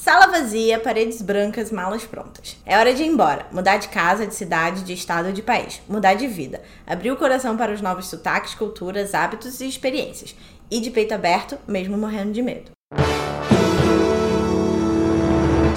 [0.00, 2.56] Sala vazia, paredes brancas, malas prontas.
[2.64, 6.14] É hora de ir embora, mudar de casa, de cidade, de estado, de país, mudar
[6.14, 10.34] de vida, abrir o coração para os novos sotaques, culturas, hábitos e experiências.
[10.70, 12.70] E de peito aberto, mesmo morrendo de medo.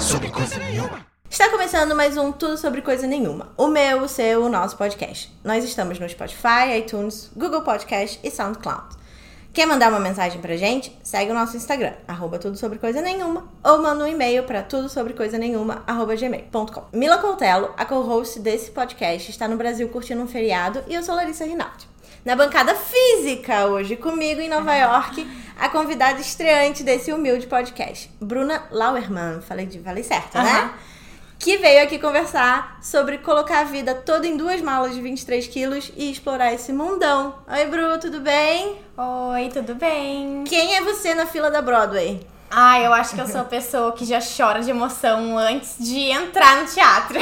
[0.00, 1.04] Sobre coisa nenhuma.
[1.28, 3.52] Está começando mais um Tudo Sobre Coisa Nenhuma.
[3.58, 5.30] O meu, o seu, o nosso podcast.
[5.44, 9.03] Nós estamos no Spotify, iTunes, Google Podcast e SoundCloud.
[9.54, 10.98] Quer mandar uma mensagem pra gente?
[11.00, 14.88] Segue o nosso Instagram, arroba tudo sobre coisa nenhuma, ou manda um e-mail para tudo
[14.88, 16.82] sobre coisa nenhuma, arroba gmail.com.
[16.92, 21.14] Mila Coutelo, a co-host desse podcast, está no Brasil curtindo um feriado e eu sou
[21.14, 21.88] Larissa Rinaldi.
[22.24, 25.24] Na bancada física, hoje comigo em Nova York,
[25.56, 29.40] a convidada estreante desse humilde podcast, Bruna Lauerman.
[29.40, 30.72] Falei, de, falei certo, né?
[31.44, 35.92] Que veio aqui conversar sobre colocar a vida toda em duas malas de 23 quilos
[35.94, 37.34] e explorar esse mundão.
[37.46, 38.76] Oi, Bru, tudo bem?
[38.96, 40.44] Oi, tudo bem?
[40.44, 42.26] Quem é você na fila da Broadway?
[42.50, 46.10] Ah, eu acho que eu sou a pessoa que já chora de emoção antes de
[46.10, 47.18] entrar no teatro.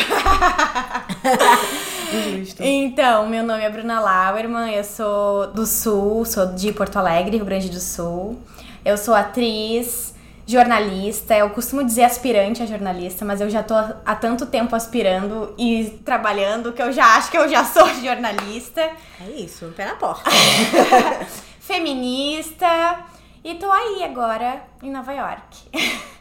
[2.38, 2.62] Justo.
[2.62, 7.44] Então, meu nome é Bruna Lauerman, eu sou do Sul, sou de Porto Alegre, Rio
[7.44, 8.40] Grande do Sul.
[8.84, 10.11] Eu sou atriz,
[10.46, 11.36] jornalista.
[11.36, 16.00] Eu costumo dizer aspirante a jornalista, mas eu já tô há tanto tempo aspirando e
[16.04, 18.80] trabalhando que eu já acho que eu já sou jornalista.
[18.80, 20.30] É isso, pé na porta.
[21.60, 23.04] Feminista.
[23.44, 25.68] E tô aí agora em Nova York.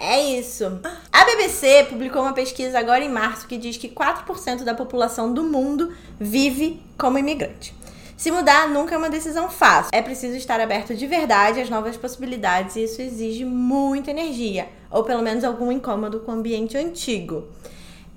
[0.00, 0.80] É isso.
[1.12, 5.42] A BBC publicou uma pesquisa agora em março que diz que 4% da população do
[5.42, 7.74] mundo vive como imigrante.
[8.18, 9.90] Se mudar nunca é uma decisão fácil.
[9.92, 15.04] É preciso estar aberto de verdade às novas possibilidades e isso exige muita energia, ou
[15.04, 17.46] pelo menos algum incômodo com o ambiente antigo.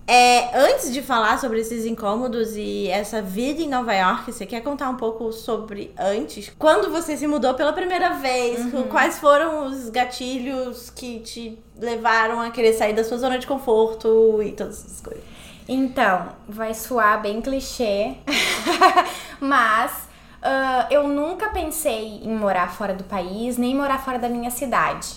[0.08, 4.62] É, antes de falar sobre esses incômodos e essa vida em Nova York, você quer
[4.62, 6.52] contar um pouco sobre antes?
[6.58, 8.74] Quando você se mudou pela primeira vez?
[8.74, 8.88] Uhum.
[8.88, 14.42] Quais foram os gatilhos que te levaram a querer sair da sua zona de conforto
[14.42, 15.24] e todas essas coisas?
[15.68, 18.16] Então, vai soar bem clichê,
[19.42, 20.08] mas
[20.42, 25.10] uh, eu nunca pensei em morar fora do país, nem morar fora da minha cidade.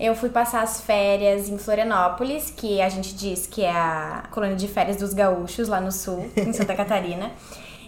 [0.00, 4.56] Eu fui passar as férias em Florianópolis, que a gente diz que é a colônia
[4.56, 7.30] de férias dos gaúchos, lá no sul, em Santa Catarina.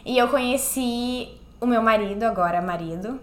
[0.04, 1.28] E eu conheci
[1.60, 3.20] o meu marido, agora marido.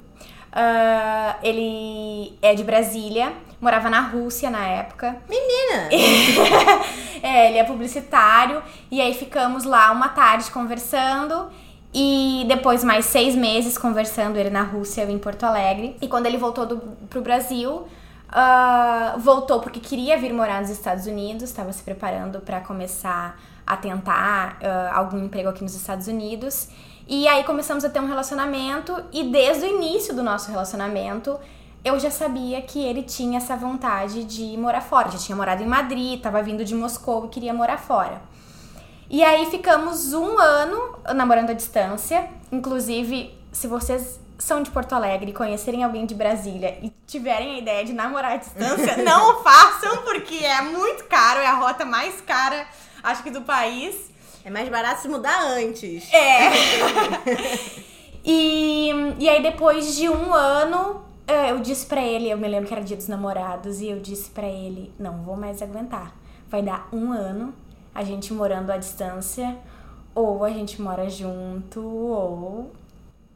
[0.52, 5.16] Uh, ele é de Brasília morava na Rússia na época.
[5.30, 5.88] Menina!
[7.24, 8.62] é, ele é publicitário.
[8.92, 11.50] E aí ficamos lá uma tarde conversando.
[11.94, 15.96] E depois mais seis meses conversando, ele na Rússia, eu em Porto Alegre.
[16.02, 16.78] E quando ele voltou do,
[17.08, 22.62] pro Brasil, uh, voltou porque queria vir morar nos Estados Unidos, estava se preparando para
[22.62, 26.68] começar a tentar uh, algum emprego aqui nos Estados Unidos.
[27.08, 31.38] E aí começamos a ter um relacionamento, e desde o início do nosso relacionamento,
[31.84, 35.12] eu já sabia que ele tinha essa vontade de morar fora.
[35.12, 38.22] Já tinha morado em Madrid, estava vindo de Moscou e queria morar fora.
[39.14, 42.28] E aí ficamos um ano namorando à distância.
[42.52, 47.60] Inclusive, se vocês são de Porto Alegre e conhecerem alguém de Brasília e tiverem a
[47.60, 51.86] ideia de namorar à distância, não o façam, porque é muito caro, é a rota
[51.86, 52.66] mais cara,
[53.04, 54.12] acho que do país.
[54.44, 56.12] É mais barato se mudar antes.
[56.12, 56.50] É.
[58.26, 62.68] e, e aí, depois de um ano, é, eu disse para ele, eu me lembro
[62.68, 66.16] que era dia dos namorados, e eu disse para ele: não vou mais aguentar.
[66.50, 67.54] Vai dar um ano
[67.94, 69.58] a gente morando à distância,
[70.14, 72.72] ou a gente mora junto, ou.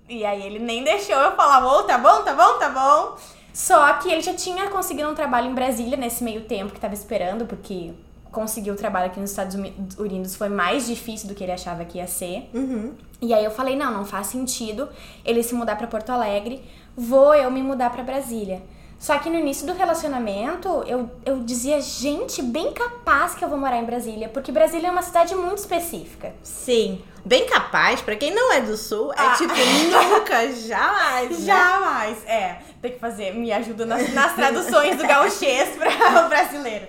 [0.10, 3.18] E aí ele nem deixou eu falar: ô, oh, tá bom, tá bom, tá bom.
[3.54, 6.94] Só que ele já tinha conseguido um trabalho em Brasília nesse meio tempo que tava
[6.94, 7.94] esperando, porque
[8.32, 9.56] conseguir o trabalho aqui nos Estados
[9.98, 12.50] Unidos foi mais difícil do que ele achava que ia ser.
[12.54, 12.94] Uhum.
[13.22, 14.88] E aí eu falei: não, não faz sentido
[15.26, 16.64] ele se mudar para Porto Alegre
[16.98, 18.64] vou eu me mudar para Brasília.
[19.00, 23.58] Só que no início do relacionamento, eu, eu dizia, gente, bem capaz que eu vou
[23.58, 26.34] morar em Brasília, porque Brasília é uma cidade muito específica.
[26.42, 27.02] Sim.
[27.24, 29.36] Bem capaz, para quem não é do sul, é ah.
[29.38, 31.40] tipo nunca, jamais.
[31.40, 31.46] Né?
[31.46, 32.60] Jamais, é.
[32.82, 36.88] Tem que fazer, me ajuda nas, nas traduções do gauchês para o brasileiro.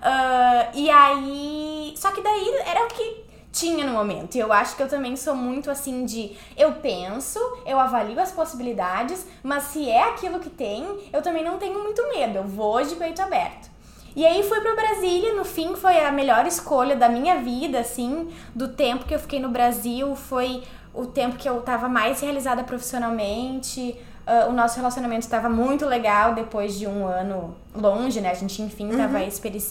[0.00, 1.94] Uh, e aí.
[1.96, 4.34] Só que daí era o que tinha no momento.
[4.34, 8.30] E eu acho que eu também sou muito assim de eu penso, eu avalio as
[8.30, 12.36] possibilidades, mas se é aquilo que tem, eu também não tenho muito medo.
[12.36, 13.68] Eu vou de peito aberto.
[14.16, 18.28] E aí fui para Brasília, no fim foi a melhor escolha da minha vida, assim,
[18.54, 22.64] do tempo que eu fiquei no Brasil, foi o tempo que eu estava mais realizada
[22.64, 23.96] profissionalmente.
[24.26, 28.30] Uh, o nosso relacionamento estava muito legal depois de um ano longe, né?
[28.30, 29.28] A gente, enfim, estava uhum.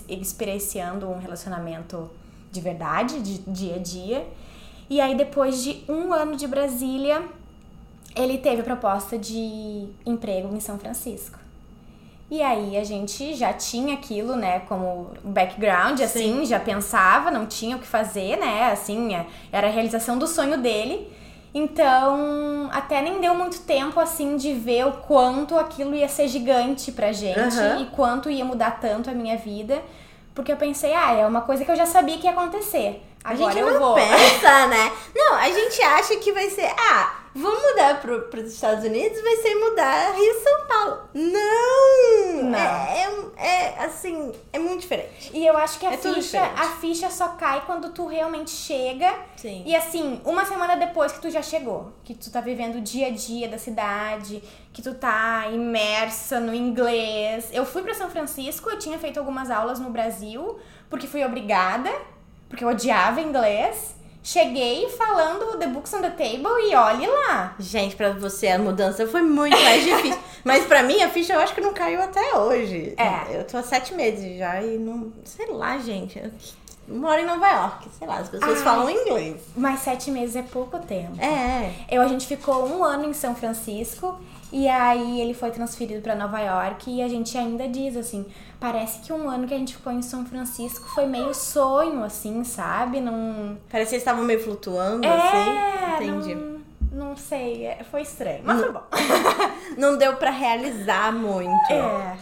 [0.09, 2.09] experienciando um relacionamento
[2.57, 4.27] de verdade, de dia a dia.
[4.89, 7.21] E aí, depois de um ano de Brasília,
[8.15, 11.37] ele teve a proposta de emprego em São Francisco.
[12.29, 16.45] E aí a gente já tinha aquilo, né, como background, assim, Sim.
[16.45, 20.57] já pensava, não tinha o que fazer, né, assim, é, era a realização do sonho
[20.57, 21.09] dele.
[21.53, 26.91] Então, até nem deu muito tempo, assim, de ver o quanto aquilo ia ser gigante
[26.91, 27.83] pra gente uhum.
[27.83, 29.81] e quanto ia mudar tanto a minha vida.
[30.37, 33.01] Porque eu pensei, ah, é uma coisa que eu já sabia que ia acontecer.
[33.23, 33.95] Agora a gente eu não vou.
[33.95, 34.91] pensa, né?
[35.15, 39.35] Não, a gente acha que vai ser, ah, vamos mudar para os Estados Unidos, vai
[39.37, 41.09] ser mudar Rio São Paulo.
[41.13, 42.43] Não!
[42.43, 42.57] Não.
[42.57, 43.07] É,
[43.37, 45.31] é, é, assim, é muito diferente.
[45.33, 49.13] E eu acho que a é ficha, a ficha só cai quando tu realmente chega.
[49.35, 49.63] Sim.
[49.65, 53.07] E assim, uma semana depois que tu já chegou, que tu tá vivendo o dia
[53.07, 54.41] a dia da cidade,
[54.73, 57.49] que tu tá imersa no inglês.
[57.53, 61.91] Eu fui para São Francisco, eu tinha feito algumas aulas no Brasil, porque fui obrigada
[62.49, 63.95] porque eu odiava inglês.
[64.27, 67.55] Cheguei falando The Books on the Table e olhe lá.
[67.57, 70.19] Gente, pra você a mudança foi muito mais difícil.
[70.43, 72.93] Mas pra mim a ficha eu acho que não caiu até hoje.
[72.97, 73.39] É.
[73.39, 75.13] Eu tô há sete meses já e não.
[75.23, 76.19] Sei lá, gente.
[76.19, 76.29] Eu
[76.87, 79.41] moro em Nova York, sei lá, as pessoas Ai, falam inglês.
[79.55, 81.21] Mas sete meses é pouco tempo.
[81.21, 81.73] É.
[81.89, 84.17] Eu, a gente ficou um ano em São Francisco
[84.51, 88.25] e aí ele foi transferido para Nova York e a gente ainda diz assim,
[88.59, 92.43] parece que um ano que a gente ficou em São Francisco foi meio sonho, assim,
[92.43, 93.01] sabe?
[93.01, 93.57] Não.
[93.69, 96.05] Parece que eles estavam meio flutuando, é, assim.
[96.05, 96.35] Entendi.
[96.35, 96.56] Não...
[96.97, 98.81] Não sei, é, foi estranho, mas foi bom.
[99.77, 101.71] não deu pra realizar muito.
[101.71, 102.17] É.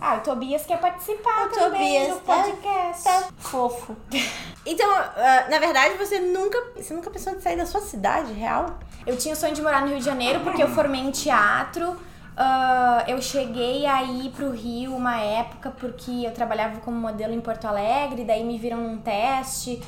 [0.00, 3.02] Ah, o Tobias quer participar o também Tobias do tá podcast.
[3.02, 3.96] Tá, tá fofo.
[4.64, 8.78] Então, uh, na verdade, você nunca, você nunca pensou em sair da sua cidade real?
[9.04, 11.90] Eu tinha sonho de morar no Rio de Janeiro porque eu formei em teatro.
[11.90, 17.66] Uh, eu cheguei aí pro Rio uma época porque eu trabalhava como modelo em Porto
[17.66, 19.82] Alegre, daí me viram num teste.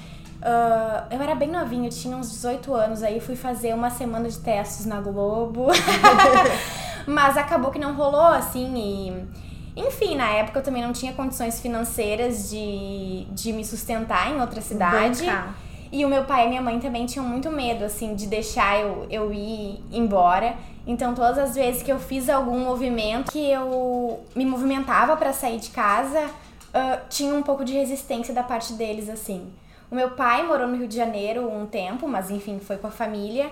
[0.44, 4.29] Uh, eu era bem novinha, eu tinha uns 18 anos, aí fui fazer uma semana
[4.29, 5.69] de testes na Globo.
[7.08, 9.44] Mas acabou que não rolou, assim, e...
[9.76, 14.61] Enfim, na época eu também não tinha condições financeiras de, de me sustentar em outra
[14.61, 15.25] cidade.
[15.25, 15.55] Bancar.
[15.91, 19.06] E o meu pai e minha mãe também tinham muito medo, assim, de deixar eu,
[19.11, 20.55] eu ir embora.
[20.87, 25.58] Então, todas as vezes que eu fiz algum movimento que eu me movimentava para sair
[25.58, 29.50] de casa, uh, tinha um pouco de resistência da parte deles, assim.
[29.94, 32.91] O meu pai morou no Rio de Janeiro um tempo, mas enfim, foi com a
[32.91, 33.49] família.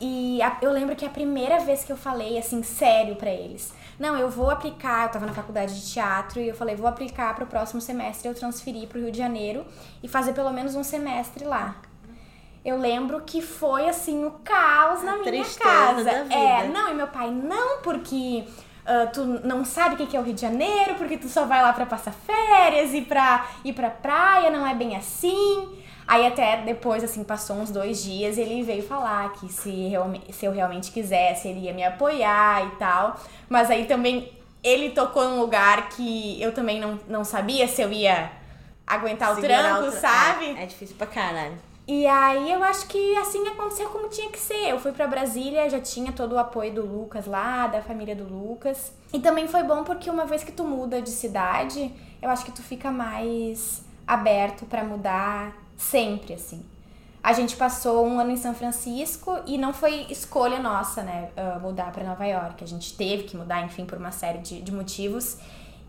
[0.00, 3.74] E a, eu lembro que a primeira vez que eu falei, assim, sério para eles,
[3.98, 7.34] não, eu vou aplicar, eu tava na faculdade de teatro e eu falei, vou aplicar
[7.34, 9.66] para o próximo semestre eu transferir para o Rio de Janeiro
[10.02, 11.76] e fazer pelo menos um semestre lá.
[12.64, 16.10] Eu lembro que foi assim o caos na a minha casa.
[16.30, 18.44] É, não, e meu pai, não, porque
[18.86, 21.60] uh, tu não sabe o que é o Rio de Janeiro, porque tu só vai
[21.60, 25.81] lá para passar férias e pra ir pra praia, não é bem assim.
[26.12, 29.92] Aí até depois, assim, passou uns dois dias, ele veio falar que se,
[30.30, 33.18] se eu realmente quisesse, ele ia me apoiar e tal.
[33.48, 34.30] Mas aí também
[34.62, 38.30] ele tocou num lugar que eu também não, não sabia se eu ia
[38.86, 40.50] aguentar Segurar o tranco, sabe?
[40.50, 41.56] É, é difícil pra caralho.
[41.88, 44.68] E aí eu acho que assim aconteceu como tinha que ser.
[44.68, 48.24] Eu fui para Brasília, já tinha todo o apoio do Lucas lá, da família do
[48.24, 48.92] Lucas.
[49.14, 52.52] E também foi bom porque uma vez que tu muda de cidade, eu acho que
[52.52, 56.64] tu fica mais aberto para mudar sempre, assim.
[57.22, 61.60] A gente passou um ano em São Francisco e não foi escolha nossa, né, uh,
[61.60, 62.64] mudar para Nova York.
[62.64, 65.38] A gente teve que mudar, enfim, por uma série de, de motivos.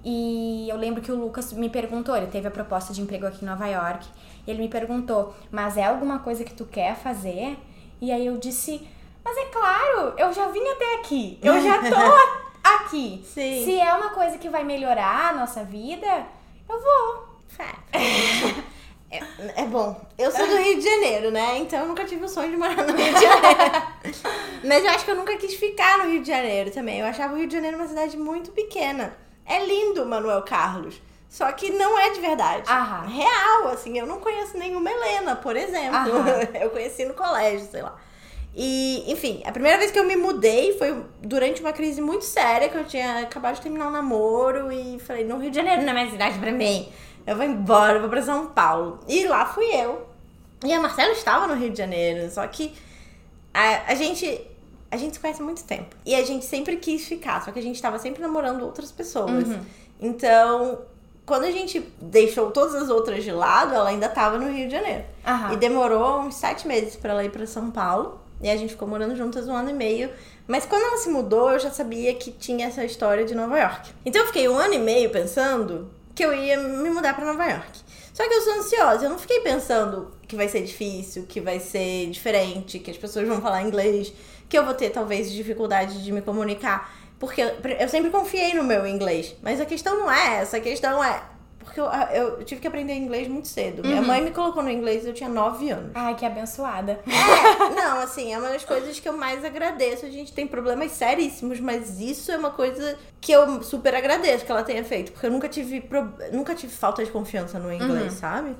[0.06, 3.44] E eu lembro que o Lucas me perguntou, ele teve a proposta de emprego aqui
[3.44, 4.06] em Nova York,
[4.46, 7.58] e ele me perguntou: "Mas é alguma coisa que tu quer fazer?"
[8.02, 8.86] E aí eu disse:
[9.24, 11.40] "Mas é claro, eu já vim até aqui.
[11.42, 11.96] Eu já tô
[12.64, 13.24] aqui.
[13.26, 13.64] Sim.
[13.64, 16.28] Se é uma coisa que vai melhorar a nossa vida,
[16.70, 17.34] eu vou."
[19.14, 20.00] É, é, bom.
[20.18, 21.58] Eu sou do Rio de Janeiro, né?
[21.60, 23.84] Então eu nunca tive o sonho de morar no Rio de Janeiro.
[24.64, 27.00] Mas eu acho que eu nunca quis ficar no Rio de Janeiro também.
[27.00, 29.16] Eu achava o Rio de Janeiro uma cidade muito pequena.
[29.46, 31.02] É lindo, Manuel Carlos.
[31.30, 32.70] Só que não é de verdade.
[32.70, 33.08] Aham.
[33.08, 33.98] Real, assim.
[33.98, 35.96] Eu não conheço nenhuma Helena, por exemplo.
[35.96, 36.48] Aham.
[36.62, 37.98] Eu conheci no colégio, sei lá.
[38.56, 42.70] E, enfim, a primeira vez que eu me mudei foi durante uma crise muito séria,
[42.70, 45.90] que eu tinha acabado de terminar um namoro e falei, no Rio de Janeiro não
[45.90, 46.88] é mais cidade pra mim.
[47.26, 49.00] Eu vou embora, eu vou pra São Paulo.
[49.08, 50.08] E lá fui eu.
[50.64, 52.74] E a Marcela estava no Rio de Janeiro, só que
[53.54, 54.48] a, a gente
[54.90, 55.96] a gente se conhece há muito tempo.
[56.06, 59.48] E a gente sempre quis ficar, só que a gente estava sempre namorando outras pessoas.
[59.48, 59.60] Uhum.
[60.00, 60.82] Então,
[61.26, 64.72] quando a gente deixou todas as outras de lado, ela ainda estava no Rio de
[64.72, 65.04] Janeiro.
[65.26, 65.54] Uhum.
[65.54, 68.20] E demorou uns sete meses para ela ir para São Paulo.
[68.40, 70.12] E a gente ficou morando juntas um ano e meio.
[70.48, 73.92] Mas quando ela se mudou, eu já sabia que tinha essa história de Nova York.
[74.06, 77.46] Então eu fiquei um ano e meio pensando que eu ia me mudar para Nova
[77.46, 77.80] York.
[78.14, 81.60] Só que eu sou ansiosa, eu não fiquei pensando que vai ser difícil, que vai
[81.60, 84.14] ser diferente, que as pessoas vão falar inglês,
[84.48, 86.94] que eu vou ter talvez dificuldade de me comunicar.
[87.20, 89.36] Porque eu sempre confiei no meu inglês.
[89.42, 90.58] Mas a questão não é essa.
[90.58, 91.24] A questão é
[91.64, 93.82] porque eu, eu tive que aprender inglês muito cedo.
[93.82, 93.90] Uhum.
[93.90, 95.92] Minha mãe me colocou no inglês eu tinha 9 anos.
[95.96, 97.00] Ai, que abençoada.
[97.08, 100.06] É, não, assim, é uma das coisas que eu mais agradeço.
[100.06, 104.52] A gente tem problemas seríssimos, mas isso é uma coisa que eu super agradeço que
[104.52, 105.12] ela tenha feito.
[105.12, 106.14] Porque eu nunca tive, pro...
[106.32, 108.20] nunca tive falta de confiança no inglês, uhum.
[108.20, 108.56] sabe?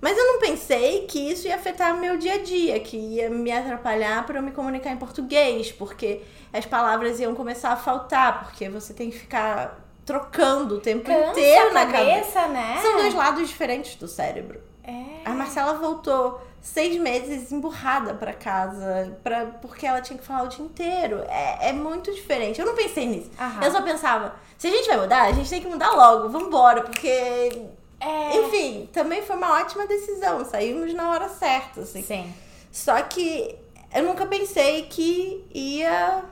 [0.00, 3.50] Mas eu não pensei que isso ia afetar meu dia a dia, que ia me
[3.50, 8.68] atrapalhar para eu me comunicar em português, porque as palavras iam começar a faltar, porque
[8.68, 12.78] você tem que ficar trocando o tempo Cansa inteiro na cabeça, cabeça, né?
[12.80, 14.58] São dois lados diferentes do cérebro.
[14.82, 15.20] É.
[15.22, 20.48] A Marcela voltou seis meses emburrada para casa, pra, porque ela tinha que falar o
[20.48, 21.22] dia inteiro.
[21.28, 22.58] É, é muito diferente.
[22.58, 23.30] Eu não pensei nisso.
[23.38, 23.62] Aham.
[23.62, 26.80] Eu só pensava, se a gente vai mudar, a gente tem que mudar logo, vambora,
[26.80, 27.66] porque.
[28.00, 28.36] É.
[28.38, 30.42] Enfim, também foi uma ótima decisão.
[30.46, 32.02] Saímos na hora certa, assim.
[32.02, 32.32] Sim.
[32.72, 33.54] Só que
[33.94, 36.24] eu nunca pensei que ia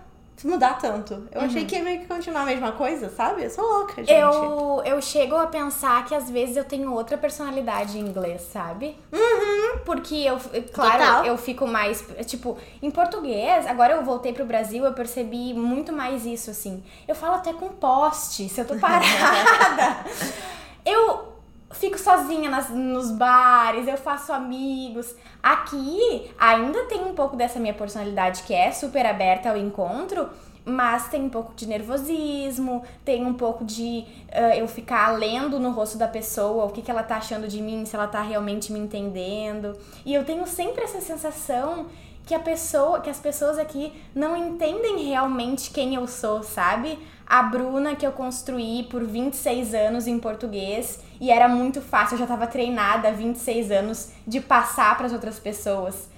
[0.45, 1.29] mudar tanto.
[1.31, 1.47] Eu uhum.
[1.47, 3.45] achei que ia meio que continuar a mesma coisa, sabe?
[3.45, 4.13] Eu sou louca, gente.
[4.13, 8.99] Eu, eu chego a pensar que às vezes eu tenho outra personalidade em inglês, sabe?
[9.13, 9.79] Uhum.
[9.85, 10.39] Porque eu,
[10.73, 11.25] claro, Total.
[11.27, 12.05] eu fico mais.
[12.27, 16.83] Tipo, em português, agora eu voltei pro Brasil, eu percebi muito mais isso, assim.
[17.07, 20.05] Eu falo até com poste, se eu tô parada.
[20.85, 21.36] eu
[21.71, 25.15] fico sozinha nas, nos bares, eu faço amigos.
[25.43, 30.29] Aqui ainda tem um pouco dessa minha personalidade que é super aberta ao encontro,
[30.65, 35.71] mas tem um pouco de nervosismo, tem um pouco de uh, eu ficar lendo no
[35.71, 38.73] rosto da pessoa o que, que ela tá achando de mim, se ela tá realmente
[38.73, 39.79] me entendendo.
[40.05, 41.87] E eu tenho sempre essa sensação
[42.27, 46.99] que a pessoa, que as pessoas aqui não entendem realmente quem eu sou, sabe?
[47.25, 52.19] A Bruna que eu construí por 26 anos em português e era muito fácil, eu
[52.19, 56.09] já estava treinada há 26 anos de passar para as outras pessoas.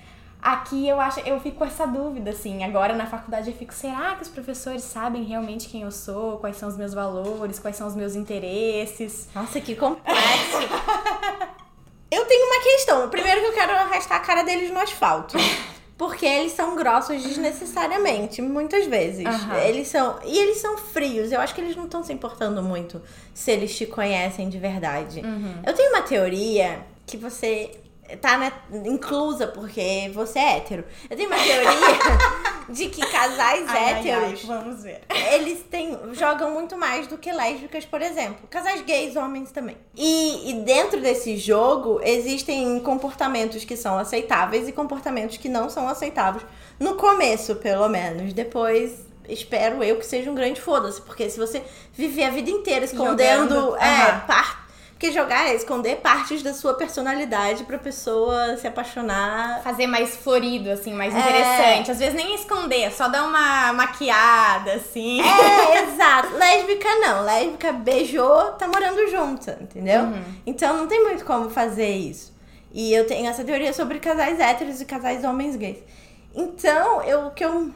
[0.40, 2.64] Aqui eu acho, eu fico com essa dúvida assim.
[2.64, 6.56] Agora na faculdade eu fico, será que os professores sabem realmente quem eu sou, quais
[6.56, 9.28] são os meus valores, quais são os meus interesses?
[9.34, 10.16] Nossa, que complexo.
[12.10, 13.10] eu tenho uma questão.
[13.10, 15.36] Primeiro que eu quero arrastar a cara deles no asfalto.
[15.98, 19.26] Porque eles são grossos desnecessariamente, muitas vezes.
[19.26, 19.54] Uhum.
[19.56, 20.20] Eles são.
[20.24, 21.32] E eles são frios.
[21.32, 23.02] Eu acho que eles não estão se importando muito
[23.34, 25.20] se eles te conhecem de verdade.
[25.20, 25.60] Uhum.
[25.66, 27.72] Eu tenho uma teoria que você
[28.16, 28.52] tá né,
[28.86, 30.84] inclusa porque você é hétero.
[31.10, 31.68] Eu tenho uma teoria
[32.68, 34.22] de que casais ai, héteros.
[34.22, 35.00] Ai, ai, vamos ver.
[35.32, 38.46] Eles têm, jogam muito mais do que lésbicas, por exemplo.
[38.48, 39.76] Casais gays, homens também.
[39.96, 45.88] E, e dentro desse jogo existem comportamentos que são aceitáveis e comportamentos que não são
[45.88, 46.44] aceitáveis.
[46.78, 48.32] No começo, pelo menos.
[48.32, 51.00] Depois espero eu que seja um grande foda-se.
[51.00, 54.20] Porque se você viver a vida inteira escondendo Jogando, é, uhum.
[54.26, 54.67] parte
[54.98, 59.62] porque jogar é esconder partes da sua personalidade pra pessoa se apaixonar.
[59.62, 61.18] Fazer mais florido, assim, mais é.
[61.20, 61.92] interessante.
[61.92, 65.20] Às vezes nem esconder, só dar uma maquiada, assim.
[65.22, 66.34] É, exato.
[66.36, 67.22] Lésbica não.
[67.22, 70.02] Lésbica beijou, tá morando junto, entendeu?
[70.02, 70.24] Uhum.
[70.44, 72.34] Então não tem muito como fazer isso.
[72.72, 75.78] E eu tenho essa teoria sobre casais héteros e casais homens gays.
[76.34, 77.72] Então, eu, o que eu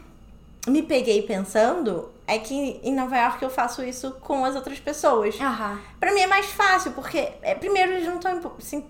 [0.66, 5.38] me peguei pensando é que em Nova York eu faço isso com as outras pessoas.
[5.38, 5.78] Uhum.
[6.00, 8.40] Para mim é mais fácil, porque, é, primeiro, eles não estão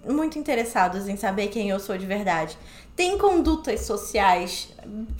[0.08, 2.56] muito interessados em saber quem eu sou de verdade
[2.94, 4.68] tem condutas sociais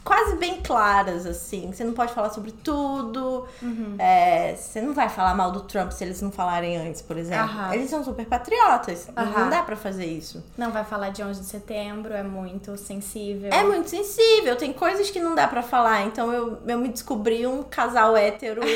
[0.04, 1.72] quase bem claras, assim.
[1.72, 3.46] Você não pode falar sobre tudo.
[3.62, 3.96] Uhum.
[3.98, 7.72] É, você não vai falar mal do Trump se eles não falarem antes, por exemplo.
[7.72, 9.08] Eles são super patriotas.
[9.16, 10.44] Não dá para fazer isso.
[10.56, 13.50] Não vai falar de 11 de setembro, é muito sensível.
[13.52, 14.56] É muito sensível.
[14.56, 16.02] Tem coisas que não dá para falar.
[16.02, 18.60] Então eu, eu me descobri um casal hétero.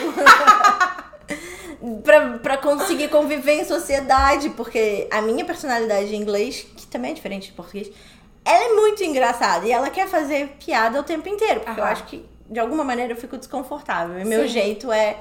[2.03, 7.15] pra, pra conseguir conviver em sociedade, porque a minha personalidade em inglês, que também é
[7.15, 7.91] diferente de português,
[8.47, 11.61] ela é muito engraçada e ela quer fazer piada o tempo inteiro.
[11.61, 11.89] Porque Aham.
[11.89, 14.21] eu acho que, de alguma maneira, eu fico desconfortável.
[14.21, 14.49] E meu Sim.
[14.49, 15.19] jeito é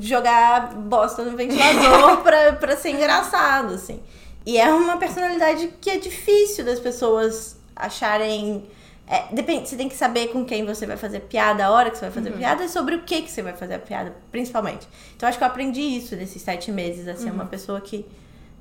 [0.00, 4.02] jogar bosta no ventilador pra, pra ser engraçado, assim.
[4.44, 8.68] E é uma personalidade que é difícil das pessoas acharem.
[9.06, 11.96] É, depende, você tem que saber com quem você vai fazer piada, a hora que
[11.96, 12.38] você vai fazer uhum.
[12.38, 14.88] piada e sobre o que, que você vai fazer a piada, principalmente.
[15.14, 17.34] Então acho que eu aprendi isso nesses sete meses, assim, uhum.
[17.34, 18.04] uma pessoa que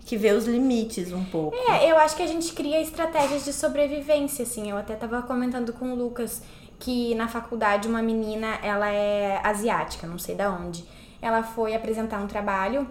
[0.05, 1.55] que vê os limites um pouco.
[1.69, 4.69] É, eu acho que a gente cria estratégias de sobrevivência, assim.
[4.69, 6.41] Eu até tava comentando com o Lucas
[6.79, 10.83] que na faculdade uma menina, ela é asiática, não sei da onde.
[11.21, 12.85] Ela foi apresentar um trabalho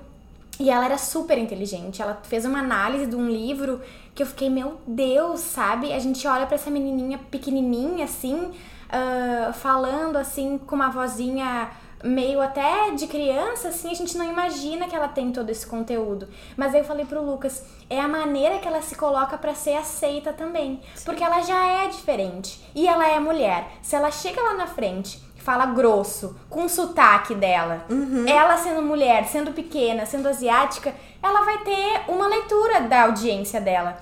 [0.58, 2.00] e ela era super inteligente.
[2.00, 3.80] Ela fez uma análise de um livro
[4.14, 5.92] que eu fiquei, meu Deus, sabe?
[5.92, 11.70] A gente olha para essa menininha pequenininha assim, uh, falando assim com uma vozinha
[12.02, 16.28] meio até de criança, assim, a gente não imagina que ela tem todo esse conteúdo.
[16.56, 19.74] Mas aí eu falei pro Lucas, é a maneira que ela se coloca para ser
[19.76, 20.80] aceita também.
[20.94, 21.04] Sim.
[21.04, 22.60] Porque ela já é diferente.
[22.74, 23.68] E ela é mulher.
[23.82, 27.84] Se ela chega lá na frente fala grosso, com o sotaque dela.
[27.90, 28.24] Uhum.
[28.28, 33.98] Ela sendo mulher, sendo pequena, sendo asiática, ela vai ter uma leitura da audiência dela.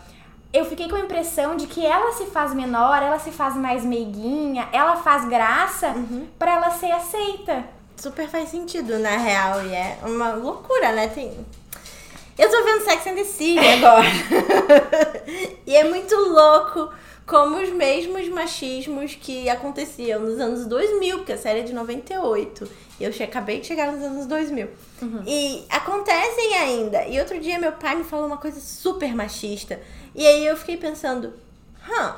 [0.53, 3.85] Eu fiquei com a impressão de que ela se faz menor, ela se faz mais
[3.87, 6.27] meiguinha, ela faz graça Uhum.
[6.39, 7.65] pra ela ser aceita.
[8.01, 9.67] Super faz sentido, na real.
[9.67, 11.09] E é uma loucura, né?
[11.09, 11.37] Tem...
[12.39, 14.07] Eu tô vendo Sex and the City agora.
[15.67, 16.91] e é muito louco
[17.27, 22.67] como os mesmos machismos que aconteciam nos anos 2000, porque a série é de 98.
[22.99, 24.69] E eu acabei de chegar nos anos 2000.
[25.27, 27.07] E acontecem ainda.
[27.07, 29.79] E outro dia meu pai me falou uma coisa super machista.
[30.15, 31.35] E aí eu fiquei pensando,
[31.87, 32.17] hã?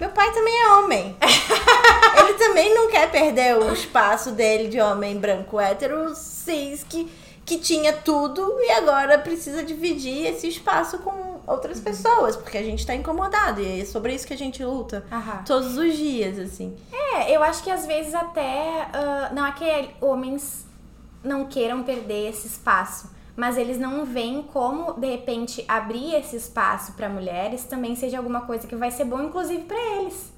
[0.00, 1.16] Meu pai também é homem.
[2.18, 7.06] Ele também não quer perder o espaço dele de homem branco hétero cis que,
[7.44, 12.86] que tinha tudo e agora precisa dividir esse espaço com outras pessoas, porque a gente
[12.86, 13.60] tá incomodado.
[13.60, 15.44] E é sobre isso que a gente luta Aham.
[15.46, 16.74] todos os dias, assim.
[16.90, 18.88] É, eu acho que às vezes até.
[18.94, 20.64] ah, não é que homens
[21.22, 26.92] não queiram perder esse espaço, mas eles não veem como, de repente, abrir esse espaço
[26.92, 30.30] para mulheres também seja alguma coisa que vai ser bom, inclusive para eles.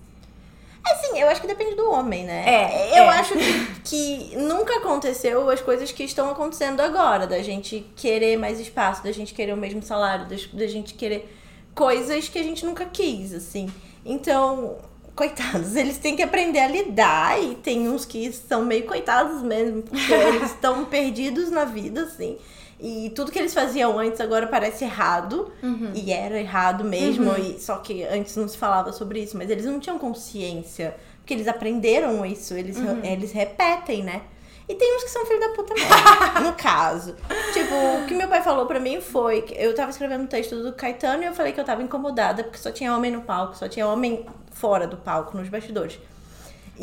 [0.84, 2.44] Assim, eu acho que depende do homem, né?
[2.46, 3.08] É, Eu é.
[3.18, 8.60] acho que, que nunca aconteceu as coisas que estão acontecendo agora, da gente querer mais
[8.60, 11.28] espaço, da gente querer o mesmo salário, das- da gente querer
[11.74, 13.68] coisas que a gente nunca quis, assim.
[14.04, 14.76] Então,
[15.16, 19.82] coitados, eles têm que aprender a lidar e tem uns que são meio coitados mesmo,
[19.82, 22.38] porque eles estão perdidos na vida, assim.
[22.82, 25.52] E tudo que eles faziam antes agora parece errado.
[25.94, 27.32] E era errado mesmo.
[27.38, 29.38] E, só que antes não se falava sobre isso.
[29.38, 30.96] Mas eles não tinham consciência.
[31.18, 32.54] Porque eles aprenderam isso.
[32.54, 34.22] Eles, eles repetem, né?
[34.68, 35.90] E tem uns que são filho da puta mesmo.
[36.42, 37.14] no caso.
[37.52, 40.62] Tipo, o que meu pai falou pra mim foi que eu tava escrevendo um texto
[40.62, 43.56] do Caetano e eu falei que eu tava incomodada porque só tinha homem no palco,
[43.56, 45.98] só tinha homem fora do palco, nos bastidores.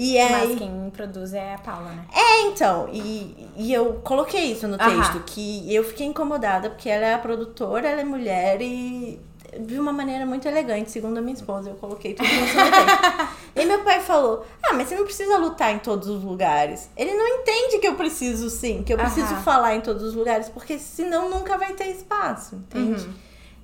[0.01, 0.31] E aí.
[0.31, 2.05] Mas quem produz é a Paula, né?
[2.15, 7.05] É, então, e, e eu coloquei isso no texto, que eu fiquei incomodada, porque ela
[7.05, 9.19] é a produtora, ela é mulher e
[9.59, 13.27] de uma maneira muito elegante, segundo a minha esposa, eu coloquei tudo isso no texto.
[13.57, 16.89] e meu pai falou, ah, mas você não precisa lutar em todos os lugares.
[16.95, 20.47] Ele não entende que eu preciso sim, que eu preciso falar em todos os lugares,
[20.47, 23.03] porque senão nunca vai ter espaço, entende?
[23.03, 23.13] Uhum.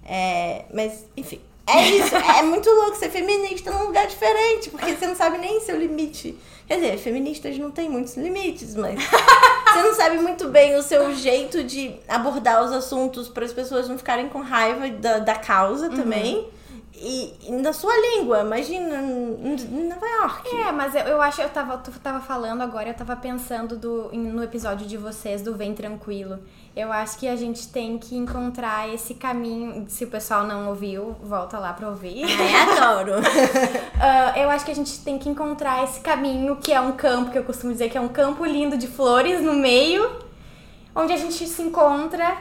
[0.03, 1.39] É, mas, enfim.
[1.67, 5.59] É isso, é muito louco ser feminista num lugar diferente, porque você não sabe nem
[5.61, 6.37] seu limite.
[6.67, 8.99] Quer dizer, feministas não têm muitos limites, mas
[9.73, 13.89] você não sabe muito bem o seu jeito de abordar os assuntos para as pessoas
[13.89, 16.47] não ficarem com raiva da, da causa também.
[16.97, 20.55] E, e na sua língua, imagina em Nova York.
[20.55, 24.09] É, mas eu, eu acho, eu tava, tu tava falando agora, eu tava pensando do,
[24.13, 26.39] no episódio de vocês do Vem Tranquilo.
[26.75, 29.85] Eu acho que a gente tem que encontrar esse caminho.
[29.87, 32.23] Se o pessoal não ouviu, volta lá pra ouvir.
[32.27, 33.13] Ai, adoro.
[33.97, 37.31] Ah, eu acho que a gente tem que encontrar esse caminho que é um campo,
[37.31, 40.19] que eu costumo dizer que é um campo lindo de flores no meio,
[40.93, 42.35] onde a gente se encontra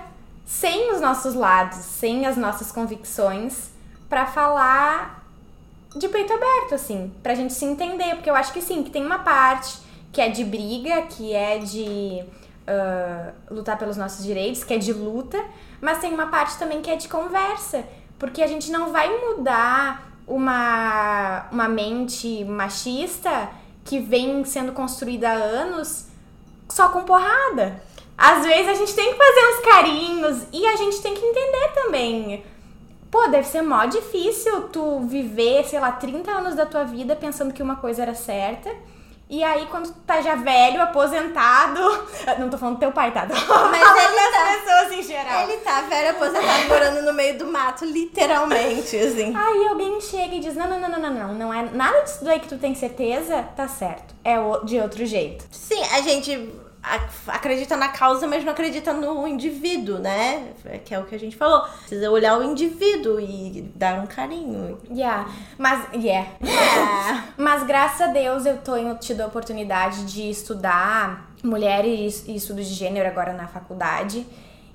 [0.45, 3.71] sem os nossos lados, sem as nossas convicções,
[4.09, 5.25] pra falar
[5.95, 9.07] de peito aberto, assim, pra gente se entender, porque eu acho que sim, que tem
[9.07, 9.79] uma parte
[10.13, 12.25] que é de briga, que é de
[12.67, 15.43] ah, lutar pelos nossos direitos, que é de luta,
[15.81, 17.85] mas tem uma parte também que é de conversa,
[18.19, 23.51] porque a gente não vai mudar uma, uma mente machista
[23.85, 26.07] que vem sendo construída há anos
[26.69, 27.83] só com porrada.
[28.17, 31.69] Às vezes a gente tem que fazer uns carinhos e a gente tem que entender
[31.75, 32.45] também.
[33.11, 37.53] Pô, deve ser mó difícil tu viver, sei lá, 30 anos da tua vida pensando
[37.53, 38.71] que uma coisa era certa.
[39.29, 41.81] E aí, quando tu tá já velho, aposentado.
[42.39, 43.27] Não tô falando do teu pai, tá?
[43.27, 44.61] Tô falando ele das tá.
[44.61, 45.43] pessoas em geral.
[45.43, 49.35] Ele tá velho aposentado morando no meio do mato, literalmente, assim.
[49.35, 52.25] Aí alguém chega e diz: não, não, não, não, não, não, não é nada disso
[52.25, 54.15] daí que tu tem certeza, tá certo.
[54.23, 55.47] É de outro jeito.
[55.51, 56.53] Sim, a gente
[57.29, 60.53] acredita na causa, mas não acredita no indivíduo, né?
[60.85, 61.63] Que é o que a gente falou.
[61.81, 64.79] Precisa olhar o indivíduo e dar um carinho.
[64.91, 65.29] Yeah.
[65.59, 66.29] Mas, yeah.
[66.43, 67.23] É.
[67.43, 72.75] Mas graças a Deus eu em- tido a oportunidade de estudar mulheres e estudos de
[72.75, 74.27] gênero agora na faculdade.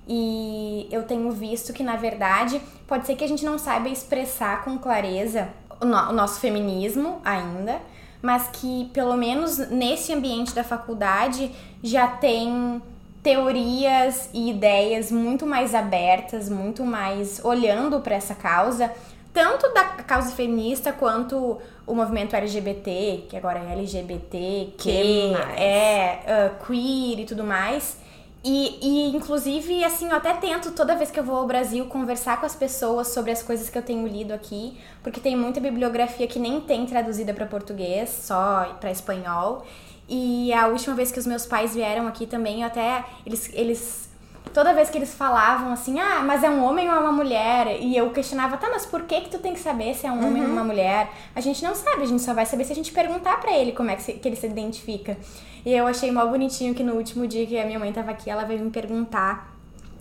[0.08, 4.64] E eu tenho visto que, na verdade, pode ser que a gente não saiba expressar
[4.64, 7.80] com clareza o nosso feminismo ainda,
[8.22, 11.52] mas que pelo menos nesse ambiente da faculdade
[11.82, 12.82] já tem
[13.24, 18.92] teorias e ideias muito mais abertas, muito mais olhando para essa causa,
[19.34, 26.24] tanto da causa feminista quanto o movimento LGBT, que agora é LGBT, que Que é
[26.28, 27.98] ah, queer e tudo mais,
[28.44, 32.40] E, e, inclusive, assim, eu até tento, toda vez que eu vou ao Brasil, conversar
[32.40, 36.26] com as pessoas sobre as coisas que eu tenho lido aqui, porque tem muita bibliografia
[36.26, 39.66] que nem tem traduzida para português, só para espanhol.
[40.08, 43.04] E a última vez que os meus pais vieram aqui também, eu até.
[43.26, 44.10] Eles, eles
[44.54, 47.80] toda vez que eles falavam assim, ah, mas é um homem ou é uma mulher?
[47.82, 50.26] E eu questionava, tá, mas por que que tu tem que saber se é um
[50.26, 50.68] homem ou uma uhum.
[50.68, 51.10] mulher?
[51.36, 53.74] A gente não sabe, a gente só vai saber se a gente perguntar para ele
[53.74, 55.18] como é que, se, que ele se identifica.
[55.66, 58.30] E eu achei mó bonitinho que no último dia que a minha mãe tava aqui,
[58.30, 59.54] ela veio me perguntar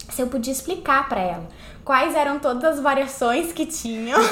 [0.09, 1.49] se eu podia explicar para ela
[1.85, 4.19] quais eram todas as variações que tinham.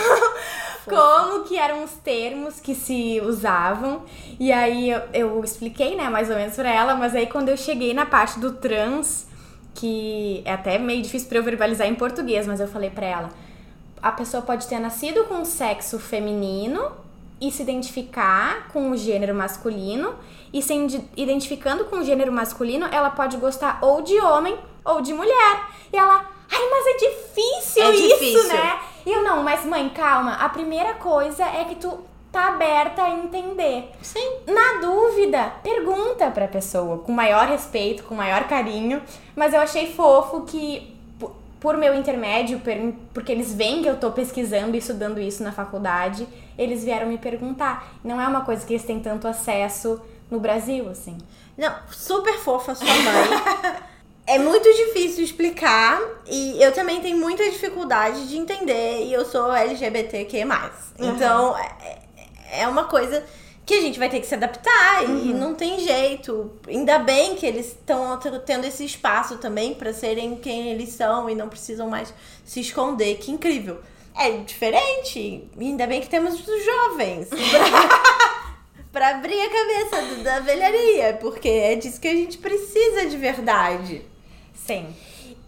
[0.87, 4.03] como que eram os termos que se usavam.
[4.39, 7.57] E aí eu, eu expliquei, né, mais ou menos para ela, mas aí quando eu
[7.57, 9.27] cheguei na parte do trans,
[9.75, 13.29] que é até meio difícil para eu verbalizar em português, mas eu falei para ela,
[14.01, 16.93] a pessoa pode ter nascido com sexo feminino
[17.40, 20.14] e se identificar com o gênero masculino
[20.53, 20.72] e se
[21.16, 25.68] identificando com o gênero masculino, ela pode gostar ou de homem ou de mulher.
[25.92, 28.49] E ela, ai, mas é difícil é isso, difícil.
[28.49, 28.81] né?
[29.05, 30.35] E eu não, mas mãe, calma.
[30.35, 31.99] A primeira coisa é que tu
[32.33, 33.90] tá aberta a entender.
[34.03, 34.38] Sim.
[34.46, 39.03] Na dúvida, pergunta pra pessoa, com maior respeito, com maior carinho.
[39.35, 40.96] Mas eu achei fofo que,
[41.61, 42.61] por meu intermédio,
[43.12, 46.27] porque eles veem que eu tô pesquisando e estudando isso na faculdade,
[46.59, 47.99] eles vieram me perguntar.
[48.03, 51.19] Não é uma coisa que eles têm tanto acesso no Brasil, assim.
[51.57, 53.75] Não, super fofa sua mãe.
[54.27, 59.53] é muito difícil explicar e eu também tenho muita dificuldade de entender e eu sou
[59.53, 60.45] LGBTQ+.
[60.45, 60.61] Uhum.
[60.99, 63.25] Então, é, é uma coisa
[63.64, 65.31] que a gente vai ter que se adaptar uhum.
[65.31, 66.53] e não tem jeito.
[66.69, 71.35] Ainda bem que eles estão tendo esse espaço também para serem quem eles são e
[71.35, 72.14] não precisam mais
[72.45, 73.16] se esconder.
[73.16, 73.81] Que incrível.
[74.18, 75.48] É diferente.
[75.59, 77.29] Ainda bem que temos os jovens.
[78.96, 84.02] para abrir a cabeça da velharia, porque é disso que a gente precisa de verdade.
[84.55, 84.87] Sim.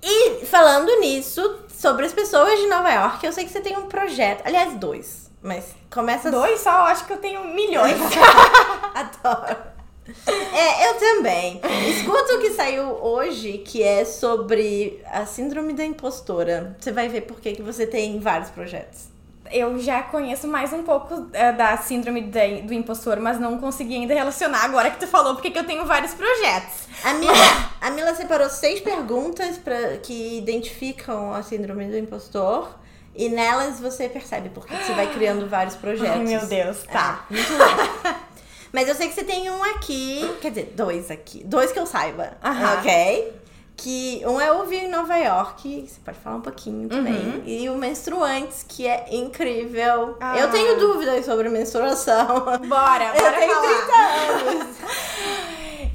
[0.03, 3.87] E falando nisso, sobre as pessoas de Nova York, eu sei que você tem um
[3.87, 7.97] projeto, aliás, dois, mas começa dois só, eu acho que eu tenho milhões.
[8.95, 9.78] Adoro.
[10.27, 11.61] É, eu também.
[11.89, 16.77] Escuta o que saiu hoje, que é sobre a síndrome da impostora.
[16.79, 19.19] Você vai ver por que você tem vários projetos
[19.51, 23.95] eu já conheço mais um pouco é, da síndrome de, do impostor, mas não consegui
[23.95, 26.89] ainda relacionar agora que tu falou, porque eu tenho vários projetos.
[27.05, 27.33] A Mila,
[27.81, 32.77] a Mila separou seis perguntas pra, que identificam a síndrome do impostor.
[33.15, 36.19] E nelas você percebe porque você vai criando vários projetos.
[36.19, 37.27] Ai, meu Deus, tá.
[37.29, 38.17] É, muito legal.
[38.73, 41.43] Mas eu sei que você tem um aqui, quer dizer, dois aqui.
[41.45, 42.37] Dois que eu saiba.
[42.79, 43.39] Ok?
[43.79, 47.43] que um é ouvir em Nova York, você pode falar um pouquinho também, uhum.
[47.47, 50.17] e o Menstruantes, que é incrível.
[50.21, 50.37] Ah.
[50.37, 52.27] Eu tenho dúvidas sobre menstruação.
[52.27, 54.43] Bora, bora Eu tenho falar.
[54.43, 54.77] 30 anos.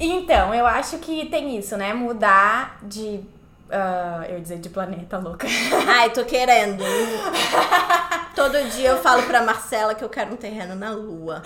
[0.00, 1.92] então, eu acho que tem isso, né?
[1.92, 3.22] Mudar de
[3.64, 5.48] Uh, eu ia dizer de planeta louca.
[5.88, 6.84] Ai, tô querendo.
[8.34, 11.42] Todo dia eu falo pra Marcela que eu quero um terreno na lua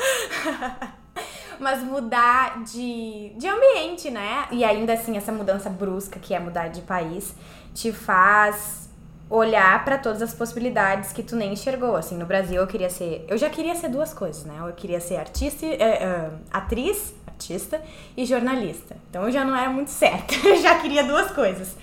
[1.61, 4.47] mas mudar de, de ambiente, né?
[4.51, 7.35] E ainda assim, essa mudança brusca que é mudar de país
[7.75, 8.88] te faz
[9.31, 11.97] olhar para todas as possibilidades que tu nem enxergou.
[11.97, 13.25] Assim, no Brasil eu queria ser.
[13.29, 14.57] Eu já queria ser duas coisas, né?
[14.61, 17.81] Eu queria ser artista, uh, atriz, artista
[18.16, 18.97] e jornalista.
[19.11, 20.35] Então eu já não era muito certa.
[20.47, 21.77] Eu já queria duas coisas.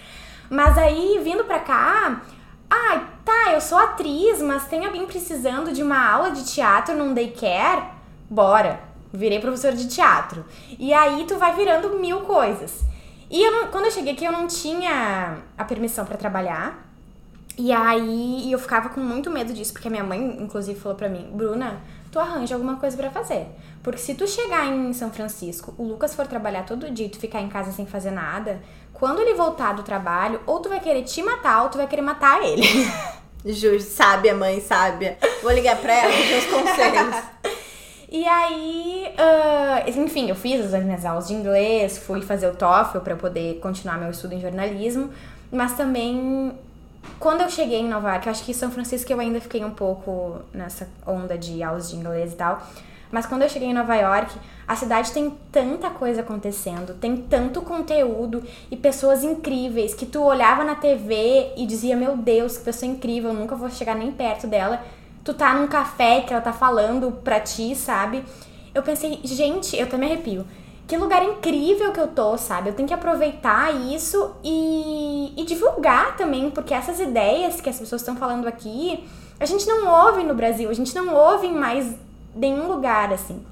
[0.50, 2.22] Mas aí, vindo pra cá,
[2.70, 7.16] ah, tá, eu sou atriz, mas tem alguém precisando de uma aula de teatro num
[7.16, 7.84] daycare?
[8.30, 8.80] Bora
[9.13, 10.46] virei professor de teatro.
[10.78, 12.84] E aí tu vai virando mil coisas.
[13.30, 16.86] E eu não, quando eu cheguei aqui, eu não tinha a permissão para trabalhar.
[17.58, 21.08] E aí eu ficava com muito medo disso, porque a minha mãe, inclusive, falou pra
[21.08, 23.48] mim: Bruna, tu arranja alguma coisa para fazer.
[23.82, 27.20] Porque se tu chegar em São Francisco, o Lucas for trabalhar todo dia e tu
[27.20, 28.62] ficar em casa sem fazer nada,
[28.94, 32.02] quando ele voltar do trabalho, ou tu vai querer te matar, ou tu vai querer
[32.02, 32.63] matar ele.
[33.46, 35.18] Justo, sábia, mãe, sábia.
[35.44, 37.15] Vou ligar pra ela pedir os conselhos.
[38.12, 43.00] E aí, uh, enfim, eu fiz as minhas aulas de inglês, fui fazer o TOEFL
[43.00, 45.10] para poder continuar meu estudo em jornalismo,
[45.52, 46.54] mas também
[47.20, 49.63] quando eu cheguei em Nova York, eu acho que em São Francisco eu ainda fiquei
[49.63, 52.62] um pouco nessa onda de aulas de inglês e tal.
[53.12, 54.36] Mas quando eu cheguei em Nova York,
[54.68, 60.63] a cidade tem tanta coisa acontecendo, tem tanto conteúdo e pessoas incríveis que tu olhava
[60.63, 64.48] na TV e dizia: Meu Deus, que pessoa incrível, eu nunca vou chegar nem perto
[64.48, 64.84] dela
[65.26, 68.24] tu tá num café que ela tá falando pra ti, sabe?
[68.74, 70.46] Eu pensei, gente, eu até me arrepio.
[70.88, 72.70] Que lugar incrível que eu tô, sabe?
[72.70, 78.02] Eu tenho que aproveitar isso e, e divulgar também, porque essas ideias que as pessoas
[78.02, 79.04] estão falando aqui,
[79.40, 81.96] a gente não ouve no Brasil, a gente não ouve em mais
[82.36, 83.44] nenhum lugar, assim.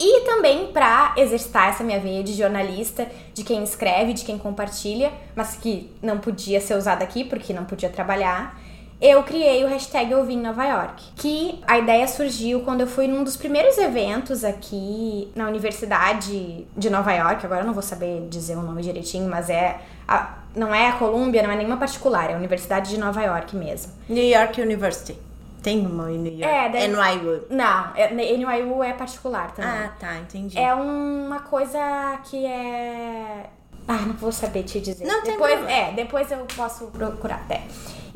[0.00, 5.12] E também para exercitar essa minha veia de jornalista, de quem escreve, de quem compartilha,
[5.34, 8.58] mas que não podia ser usada aqui porque não podia trabalhar
[9.00, 11.04] eu criei o hashtag Eu Vim Nova York.
[11.16, 16.90] Que a ideia surgiu quando eu fui num dos primeiros eventos aqui na Universidade de
[16.90, 17.44] Nova York.
[17.44, 19.80] Agora eu não vou saber dizer o nome direitinho, mas é.
[20.08, 23.54] A, não é a Columbia, não é nenhuma particular, é a Universidade de Nova York
[23.54, 23.92] mesmo.
[24.08, 25.18] New York University.
[25.62, 26.44] Tem uma em New York.
[26.44, 26.88] É, deve...
[26.88, 27.46] NYU.
[27.50, 29.70] Não, é, NYU é particular também.
[29.70, 30.56] Ah, tá, entendi.
[30.56, 33.46] É uma coisa que é.
[33.88, 35.04] Ah, não vou saber te dizer.
[35.04, 35.70] Não depois, tem problema.
[35.70, 37.62] É, depois eu posso procurar até.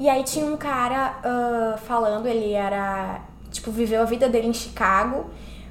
[0.00, 3.20] E aí tinha um cara uh, falando, ele era.
[3.50, 5.26] Tipo, viveu a vida dele em Chicago,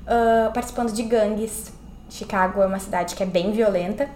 [0.05, 1.73] uh, participando de gangues.
[2.11, 4.07] Chicago é uma cidade que é bem violenta.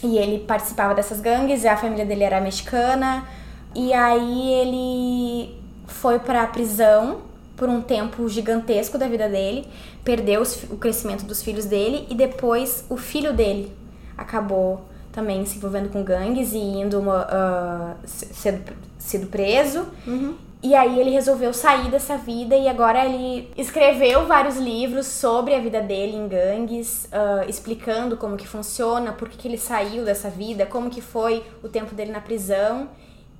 [0.00, 3.26] E ele participava dessas gangues, a família dele era mexicana.
[3.74, 7.22] E aí ele foi pra prisão
[7.56, 9.66] por um tempo gigantesco da vida dele,
[10.04, 13.72] perdeu o crescimento dos filhos dele e depois o filho dele
[14.16, 18.72] acabou também se envolvendo com gangues e indo uh, sendo,
[19.02, 19.86] sido preso.
[20.06, 20.36] Uhum.
[20.62, 25.60] E aí ele resolveu sair dessa vida e agora ele escreveu vários livros sobre a
[25.60, 30.30] vida dele em gangues, uh, explicando como que funciona, por que, que ele saiu dessa
[30.30, 32.88] vida, como que foi o tempo dele na prisão.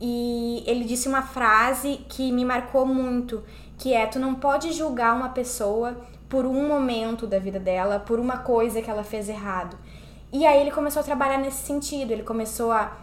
[0.00, 3.44] E ele disse uma frase que me marcou muito,
[3.78, 5.96] que é tu não pode julgar uma pessoa
[6.28, 9.78] por um momento da vida dela, por uma coisa que ela fez errado.
[10.32, 12.96] E aí ele começou a trabalhar nesse sentido, ele começou a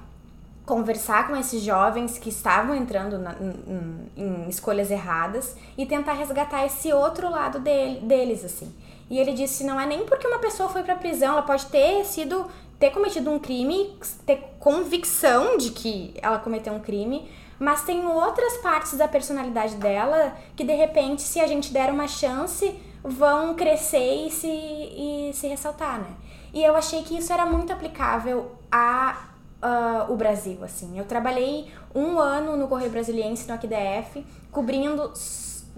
[0.70, 6.64] conversar com esses jovens que estavam entrando na, em, em, escolhas erradas e tentar resgatar
[6.64, 8.72] esse outro lado dele, deles, assim.
[9.10, 12.06] E ele disse, não é nem porque uma pessoa foi pra prisão, ela pode ter
[12.06, 12.46] sido,
[12.80, 17.28] ter cometido um crime, ter convicção de que ela cometeu um crime,
[17.58, 22.08] mas tem outras partes da personalidade dela que, de repente, se a gente der uma
[22.08, 26.12] chance, vão crescer e se, e se ressaltar, né?
[26.54, 29.30] E eu achei que isso era muito aplicável a
[29.64, 30.98] uh, o Brasil, assim.
[30.98, 35.12] Eu trabalhei um ano no Correio Brasiliense, no AQDF, cobrindo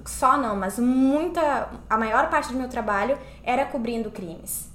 [0.06, 4.70] só não, mas muita, a maior parte do meu trabalho era cobrindo crimes.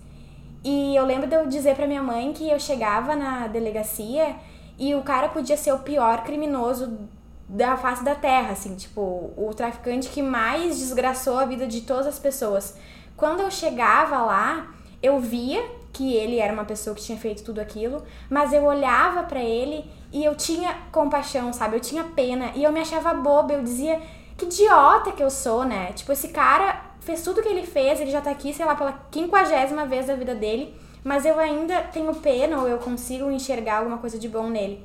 [0.62, 4.37] E eu lembro de eu dizer para minha mãe que eu chegava na delegacia
[4.79, 7.09] e o cara podia ser o pior criminoso
[7.49, 12.09] da face da terra, assim, tipo, o traficante que mais desgraçou a vida de todas
[12.09, 12.77] as pessoas.
[13.16, 15.64] Quando eu chegava lá, eu via
[15.96, 19.82] que ele era uma pessoa que tinha feito tudo aquilo, mas eu olhava para ele
[20.12, 21.76] e eu tinha compaixão, sabe?
[21.76, 23.98] Eu tinha pena e eu me achava boba, eu dizia
[24.37, 25.94] que idiota que eu sou, né?
[25.94, 28.92] Tipo, esse cara fez tudo que ele fez, ele já tá aqui, sei lá, pela
[29.11, 33.96] quinquagésima vez da vida dele, mas eu ainda tenho pena ou eu consigo enxergar alguma
[33.96, 34.85] coisa de bom nele.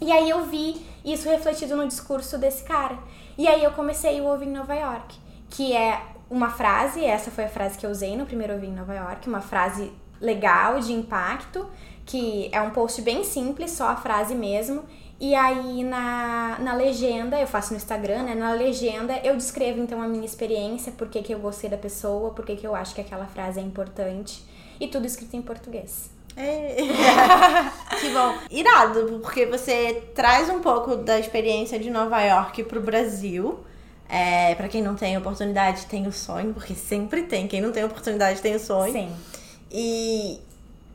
[0.00, 2.96] E aí eu vi isso refletido no discurso desse cara.
[3.36, 5.18] E aí eu comecei o Ouvir em Nova York,
[5.50, 8.74] que é uma frase, essa foi a frase que eu usei no primeiro Ouvir em
[8.74, 11.66] Nova York, uma frase legal, de impacto,
[12.04, 14.84] que é um post bem simples, só a frase mesmo.
[15.18, 18.34] E aí na, na legenda, eu faço no Instagram, né?
[18.34, 22.30] Na legenda eu descrevo então a minha experiência, por que, que eu gostei da pessoa,
[22.30, 24.44] por que, que eu acho que aquela frase é importante.
[24.78, 26.10] E tudo escrito em português.
[26.36, 26.76] É.
[27.98, 28.34] que bom.
[28.50, 33.60] Irado, porque você traz um pouco da experiência de Nova York pro Brasil.
[34.08, 37.48] É, para quem não tem oportunidade, tem o sonho, porque sempre tem.
[37.48, 38.92] Quem não tem oportunidade tem o sonho.
[38.92, 39.10] Sim.
[39.70, 40.40] E,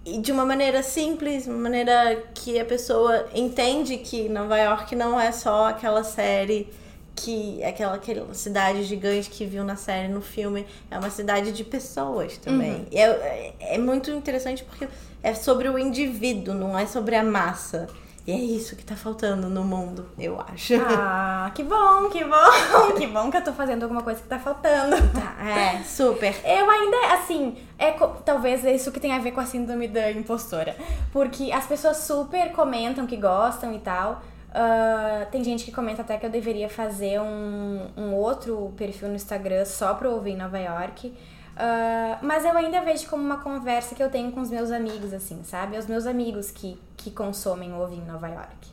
[0.05, 5.19] e de uma maneira simples, uma maneira que a pessoa entende que Nova York não
[5.19, 6.67] é só aquela série
[7.15, 11.63] que aquela, aquela cidade gigante que viu na série, no filme, é uma cidade de
[11.63, 12.71] pessoas também.
[12.71, 12.85] Uhum.
[12.91, 14.87] É, é muito interessante porque
[15.21, 17.87] é sobre o indivíduo, não é sobre a massa.
[18.25, 20.75] E é isso que tá faltando no mundo, eu acho.
[20.75, 22.93] Ah, que bom, que bom.
[22.95, 24.95] Que bom que eu tô fazendo alguma coisa que tá faltando.
[25.11, 26.35] Tá, é, super.
[26.45, 27.91] Eu ainda, assim, é
[28.23, 30.75] talvez é isso que tem a ver com a síndrome da impostora.
[31.11, 34.21] Porque as pessoas super comentam que gostam e tal.
[34.51, 39.15] Uh, tem gente que comenta até que eu deveria fazer um, um outro perfil no
[39.15, 41.11] Instagram só pra ouvir em Nova York.
[41.51, 45.13] Uh, mas eu ainda vejo como uma conversa que eu tenho com os meus amigos,
[45.13, 45.77] assim, sabe?
[45.77, 48.69] Os meus amigos que, que consomem ovo em Nova York.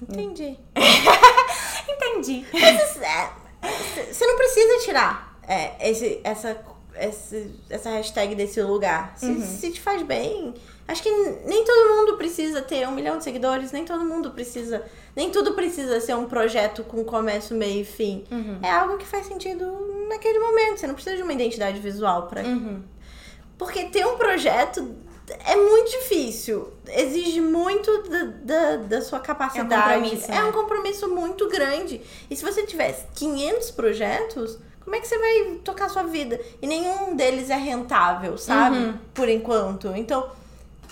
[0.00, 0.58] Entendi.
[1.88, 2.44] Entendi.
[2.52, 6.60] É, você não precisa tirar é, esse, essa,
[6.96, 9.14] esse, essa hashtag desse lugar.
[9.16, 9.40] Se, uhum.
[9.40, 10.54] se te faz bem.
[10.86, 11.10] Acho que
[11.46, 14.84] nem todo mundo precisa ter um milhão de seguidores, nem todo mundo precisa.
[15.14, 18.24] Nem tudo precisa ser um projeto com começo, meio e fim.
[18.30, 18.58] Uhum.
[18.62, 19.64] É algo que faz sentido
[20.08, 20.80] naquele momento.
[20.80, 22.42] Você não precisa de uma identidade visual para.
[22.42, 22.82] Uhum.
[23.56, 24.96] Porque ter um projeto
[25.46, 26.72] é muito difícil.
[26.88, 29.72] Exige muito da, da, da sua capacidade.
[29.72, 30.44] É um, compromisso, é né?
[30.44, 32.00] um compromisso muito grande.
[32.28, 36.40] E se você tivesse 500 projetos, como é que você vai tocar a sua vida?
[36.60, 38.76] E nenhum deles é rentável, sabe?
[38.76, 38.98] Uhum.
[39.14, 39.88] Por enquanto.
[39.96, 40.28] Então,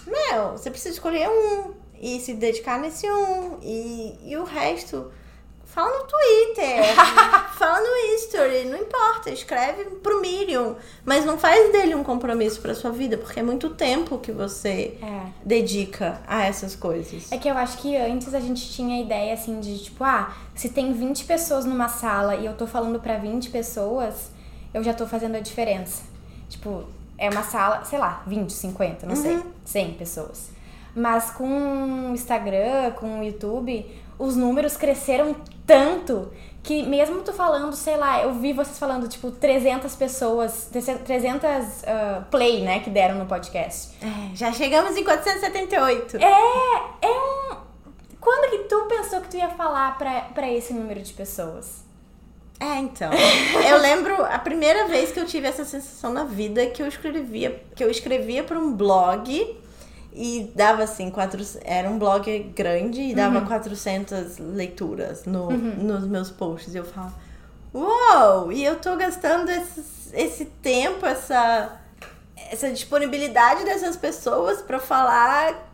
[0.06, 3.58] meu, você precisa escolher um e se dedicar nesse um.
[3.62, 5.10] E, e o resto
[5.80, 6.94] Fala no Twitter,
[7.56, 12.74] fala no History, não importa, escreve pro Medium, mas não faz dele um compromisso pra
[12.74, 15.22] sua vida, porque é muito tempo que você É.
[15.42, 17.32] dedica a essas coisas.
[17.32, 20.34] É que eu acho que antes a gente tinha a ideia assim de tipo, ah,
[20.54, 24.30] se tem 20 pessoas numa sala e eu tô falando pra 20 pessoas,
[24.74, 26.02] eu já tô fazendo a diferença.
[26.50, 26.84] Tipo,
[27.16, 30.50] é uma sala, sei lá, 20, 50, não sei, 100 pessoas.
[30.94, 33.86] Mas com o Instagram, com o YouTube,
[34.20, 35.34] os números cresceram
[35.66, 36.30] tanto
[36.62, 41.44] que mesmo tu falando, sei lá, eu vi vocês falando, tipo, 300 pessoas, 300
[41.86, 43.96] ah, play, né, que deram no podcast.
[44.04, 46.18] É, já chegamos em 478.
[46.18, 46.22] É,
[47.00, 47.56] é um.
[48.20, 51.82] Quando que tu pensou que tu ia falar pra, pra esse número de pessoas?
[52.60, 53.10] É, então.
[53.66, 57.64] Eu lembro a primeira vez que eu tive essa sensação na vida que eu escrevia,
[57.74, 59.58] que eu escrevia para um blog
[60.12, 66.30] e dava assim, quatro, era um blog grande e dava 400 leituras no, nos meus
[66.30, 66.74] posts.
[66.74, 67.14] E eu falava,
[67.72, 68.50] uou!
[68.52, 71.80] E eu tô gastando esse, esse tempo, essa,
[72.50, 75.70] essa disponibilidade dessas pessoas pra falar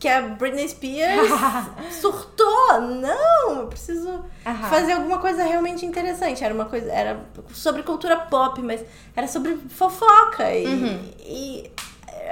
[0.00, 1.30] que a Britney Spears
[2.00, 2.80] surtou.
[2.80, 4.68] Não, eu preciso Aham.
[4.70, 6.42] fazer alguma coisa realmente interessante.
[6.42, 7.20] Era uma coisa, era
[7.52, 8.82] sobre cultura pop, mas
[9.14, 11.70] era sobre fofoca e, e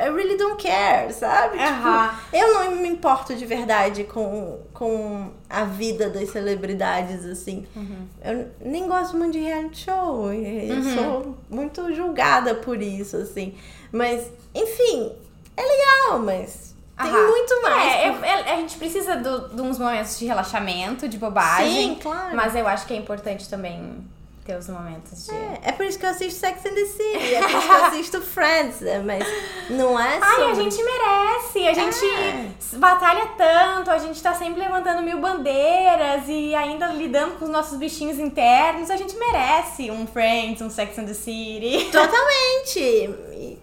[0.05, 1.59] I really don't care, sabe?
[1.59, 2.09] Aham.
[2.09, 7.67] Tipo, eu não me importo de verdade com, com a vida das celebridades, assim.
[8.25, 10.33] Eu nem gosto muito de reality show.
[10.33, 13.55] Eu sou muito julgada por isso, assim.
[13.93, 15.13] Mas, enfim,
[15.57, 17.93] é legal, mas tem muito mais.
[17.95, 21.95] É, por- é- é- a gente precisa do- de uns momentos de relaxamento, de bobagem.
[21.95, 22.35] Sim, claro.
[22.37, 24.05] Mas eu acho que é importante também
[24.45, 25.33] ter os momentos de.
[25.33, 27.73] É, é por isso que eu assisto Sex and the City, é por isso que
[27.73, 28.99] eu assisto Friends, né?
[29.05, 29.25] mas
[29.71, 30.55] não é Ai, a sobre...
[30.71, 32.77] gente merece, a gente É.
[32.79, 37.79] batalha tanto, a gente tá sempre levantando mil bandeiras e ainda lidando com os nossos
[37.79, 41.89] bichinhos internos, a gente merece um Friends, um Sex and the City.
[41.93, 43.11] Totalmente!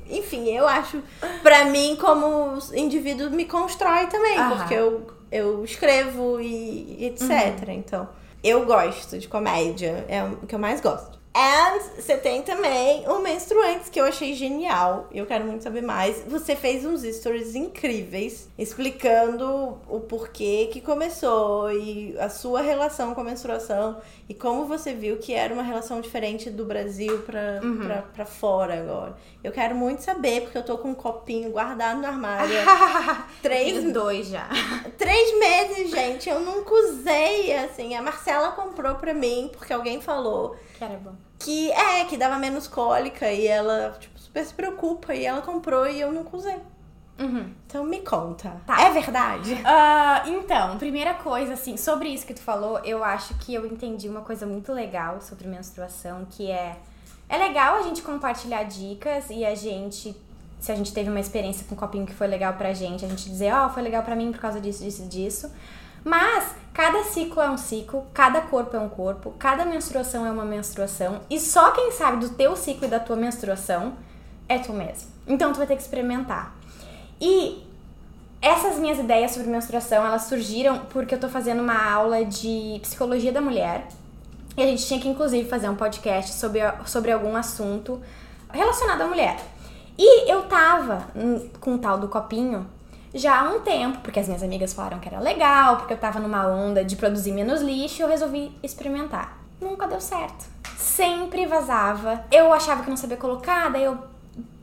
[0.10, 1.02] Enfim, eu acho,
[1.44, 7.70] pra mim, como indivíduo, me constrói também, porque eu, eu escrevo e, e etc.
[7.70, 8.10] Então,
[8.44, 11.19] eu gosto de comédia, é o que eu mais gosto.
[11.34, 15.08] And você tem também o Menstruantes, que eu achei genial.
[15.12, 16.24] Eu quero muito saber mais.
[16.28, 23.22] Você fez uns stories incríveis explicando o porquê que começou e a sua relação com
[23.22, 28.02] a menstruação e como você viu que era uma relação diferente do Brasil pra, pra,
[28.02, 29.16] pra fora agora.
[29.44, 32.56] Eu quero muito saber, porque eu tô com um copinho guardado no armário.
[33.42, 34.50] Três dois já.
[34.98, 37.96] Três meses, gente, eu nunca usei, assim.
[37.96, 41.29] A Marcela comprou pra mim, porque alguém falou Que era bom.
[41.40, 45.16] Que é, que dava menos cólica e ela, tipo, super se preocupa.
[45.16, 46.60] E ela comprou e eu nunca usei.
[47.20, 47.52] Uhum.
[47.68, 48.62] Então me conta.
[48.66, 48.82] Tá.
[48.82, 49.60] É verdade?
[49.66, 54.08] Ah, então, primeira coisa, assim, sobre isso que tu falou, eu acho que eu entendi
[54.08, 56.78] uma coisa muito legal sobre menstruação, que é.
[57.28, 60.16] É legal a gente compartilhar dicas e a gente.
[60.60, 63.08] Se a gente teve uma experiência com um copinho que foi legal pra gente, a
[63.08, 65.52] gente dizer, ó, foi legal pra mim por causa disso, disso e disso.
[66.04, 70.46] Mas cada ciclo é um ciclo, cada corpo é um corpo, cada menstruação é uma
[70.46, 73.94] menstruação, e só quem sabe do teu ciclo e da tua menstruação
[74.48, 75.10] é tu mesmo.
[75.28, 76.56] Então tu vai ter que experimentar.
[77.20, 77.64] E
[78.42, 83.32] essas minhas ideias sobre menstruação, elas surgiram porque eu tô fazendo uma aula de psicologia
[83.32, 83.88] da mulher.
[84.56, 88.02] E a gente tinha que, inclusive, fazer um podcast sobre, sobre algum assunto
[88.52, 89.38] relacionado à mulher.
[89.98, 92.66] E eu tava hum, com o tal do copinho
[93.14, 96.20] já há um tempo, porque as minhas amigas falaram que era legal, porque eu tava
[96.20, 99.38] numa onda de produzir menos lixo, eu resolvi experimentar.
[99.60, 100.46] Nunca deu certo.
[100.78, 102.24] Sempre vazava.
[102.32, 103.98] Eu achava que não sabia colocar, daí eu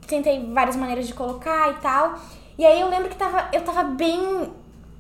[0.07, 2.19] tentei várias maneiras de colocar e tal.
[2.59, 4.53] E aí eu lembro que tava, eu tava bem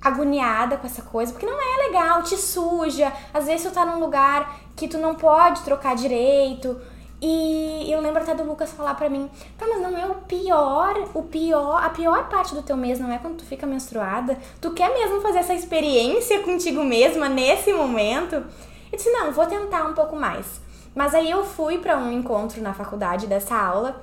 [0.03, 3.13] agoniada com essa coisa, porque não é legal, te suja.
[3.33, 6.79] Às vezes tu tá num lugar que tu não pode trocar direito.
[7.21, 10.95] E eu lembro até do Lucas falar pra mim, tá, mas não é o pior,
[11.15, 14.39] o pior, a pior parte do teu mês não é quando tu fica menstruada.
[14.61, 18.35] Tu quer mesmo fazer essa experiência contigo mesma nesse momento?
[18.35, 20.61] Eu disse, não, vou tentar um pouco mais.
[20.95, 24.03] Mas aí eu fui pra um encontro na faculdade dessa aula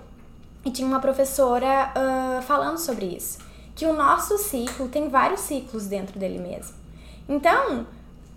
[0.66, 3.40] e tinha uma professora ah, falando sobre isso.
[3.76, 6.76] Que o nosso ciclo tem vários ciclos dentro dele mesmo.
[7.28, 7.88] Então,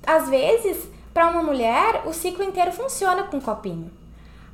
[0.07, 3.91] às vezes, para uma mulher, o ciclo inteiro funciona com copinho.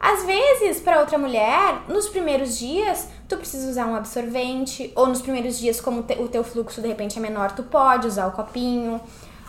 [0.04, 5.22] Às vezes, para outra mulher, nos primeiros dias, tu precisa usar um absorvente, ou nos
[5.22, 8.32] primeiros dias, como te- o teu fluxo de repente é menor, tu pode usar o
[8.32, 9.00] copinho.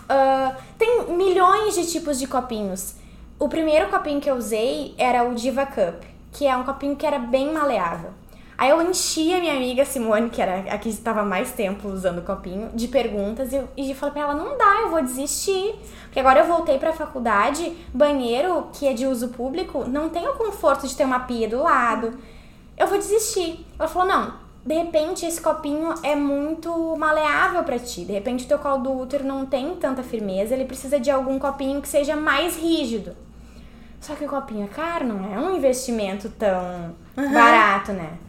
[0.08, 2.94] Ah, tem milhões de tipos de copinhos.
[3.40, 7.06] O primeiro copinho que eu usei era o Diva Cup, que é um copinho que
[7.06, 8.12] era bem maleável.
[8.64, 12.20] Aí eu enchi a minha amiga Simone, que era a que estava mais tempo usando
[12.20, 15.76] o copinho, de perguntas e, e falei pra ela: não dá, eu vou desistir.
[16.04, 20.36] Porque agora eu voltei pra faculdade, banheiro que é de uso público, não tem o
[20.36, 22.18] conforto de ter uma pia do lado.
[22.78, 23.66] Eu vou desistir.
[23.78, 24.36] Ela falou: não,
[24.66, 28.06] de repente esse copinho é muito maleável para ti.
[28.06, 31.38] De repente o teu colo do útero não tem tanta firmeza, ele precisa de algum
[31.38, 33.14] copinho que seja mais rígido.
[34.00, 37.34] Só que o copinho é caro, não é um investimento tão uhum.
[37.34, 38.20] barato, né?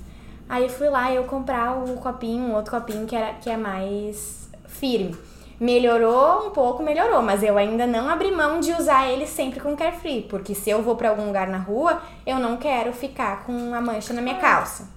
[0.49, 3.57] Aí eu fui lá eu comprar o copinho, um outro copinho que, era, que é
[3.57, 5.17] mais firme.
[5.59, 9.77] Melhorou um pouco, melhorou, mas eu ainda não abri mão de usar ele sempre com
[9.77, 13.53] carefree, porque se eu vou para algum lugar na rua, eu não quero ficar com
[13.53, 14.89] uma mancha na minha calça.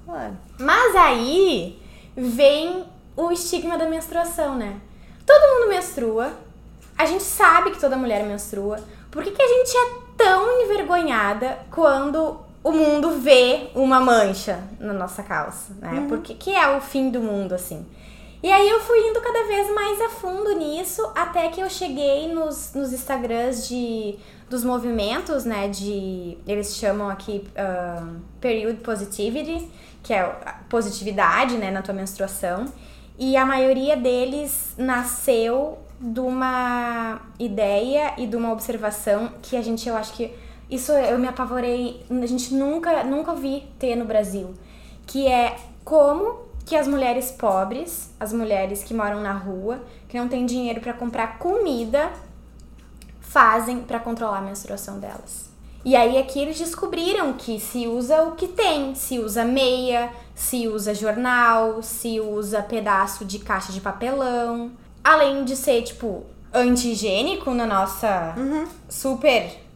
[0.59, 1.79] Mas aí
[2.15, 2.85] vem
[3.15, 4.77] o estigma da menstruação, né?
[5.25, 6.33] Todo mundo menstrua,
[6.97, 8.79] a gente sabe que toda mulher menstrua.
[9.11, 14.91] Por que, que a gente é tão envergonhada quando o mundo vê uma mancha na
[14.91, 15.99] nossa calça, né?
[15.99, 16.07] Uhum.
[16.09, 17.85] Porque que é o fim do mundo, assim.
[18.43, 22.27] E aí eu fui indo cada vez mais a fundo nisso, até que eu cheguei
[22.27, 25.69] nos, nos Instagrams de, dos movimentos, né?
[25.69, 26.37] De.
[26.45, 29.71] Eles chamam aqui uh, Period Positivity,
[30.03, 30.23] que é
[30.67, 32.65] positividade, né, na tua menstruação.
[33.17, 39.87] E a maioria deles nasceu de uma ideia e de uma observação que a gente,
[39.87, 40.33] eu acho que
[40.69, 44.53] isso eu me apavorei, a gente nunca, nunca vi ter no Brasil,
[45.05, 50.27] que é como que as mulheres pobres, as mulheres que moram na rua, que não
[50.27, 52.11] têm dinheiro para comprar comida,
[53.21, 55.47] fazem para controlar a menstruação delas.
[55.85, 60.67] E aí aqui eles descobriram que se usa o que tem, se usa meia, se
[60.67, 67.65] usa jornal, se usa pedaço de caixa de papelão, além de ser tipo anti-higiênico na
[67.65, 68.67] nossa uhum.
[68.89, 69.66] super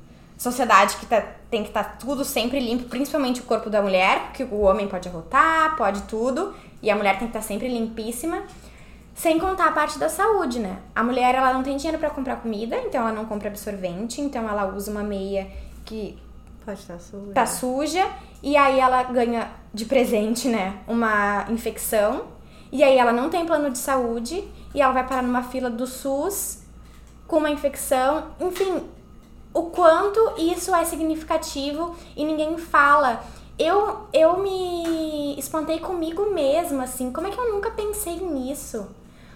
[0.42, 1.22] sociedade que tá,
[1.52, 4.88] tem que estar tá tudo sempre limpo, principalmente o corpo da mulher, porque o homem
[4.88, 8.42] pode arrotar, pode tudo, e a mulher tem que estar tá sempre limpíssima.
[9.14, 10.80] Sem contar a parte da saúde, né?
[10.96, 14.50] A mulher ela não tem dinheiro para comprar comida, então ela não compra absorvente, então
[14.50, 15.48] ela usa uma meia
[15.86, 16.18] que
[16.66, 17.34] pode estar tá suja.
[17.34, 18.10] Tá suja
[18.42, 22.24] e aí ela ganha de presente, né, uma infecção.
[22.72, 25.86] E aí ela não tem plano de saúde e ela vai parar numa fila do
[25.86, 26.64] SUS
[27.28, 28.32] com uma infecção.
[28.39, 28.89] Enfim,
[29.54, 33.24] o quanto isso é significativo e ninguém fala.
[33.60, 38.88] Eu, eu me espantei comigo mesma, assim, como é que eu nunca pensei nisso?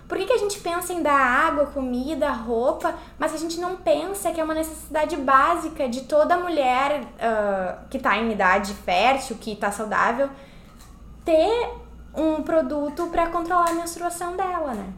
[0.08, 3.76] Por que, que a gente pensa em dar água, comida, roupa, mas a gente não
[3.76, 9.38] pensa que é uma necessidade básica de toda mulher uh, que está em idade fértil,
[9.40, 10.30] que está saudável,
[11.24, 11.70] ter
[12.16, 14.94] um produto para controlar a menstruação dela, né?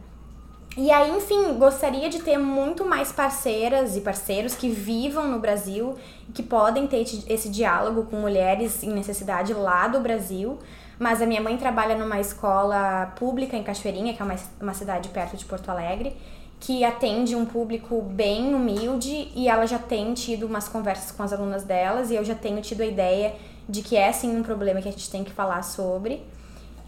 [0.80, 5.96] E aí, enfim, gostaria de ter muito mais parceiras e parceiros que vivam no Brasil,
[6.32, 10.56] que podem ter esse diálogo com mulheres em necessidade lá do Brasil.
[10.96, 15.08] Mas a minha mãe trabalha numa escola pública em Cachoeirinha, que é uma, uma cidade
[15.08, 16.16] perto de Porto Alegre,
[16.60, 21.32] que atende um público bem humilde e ela já tem tido umas conversas com as
[21.32, 23.34] alunas delas e eu já tenho tido a ideia
[23.68, 26.22] de que é sim um problema que a gente tem que falar sobre.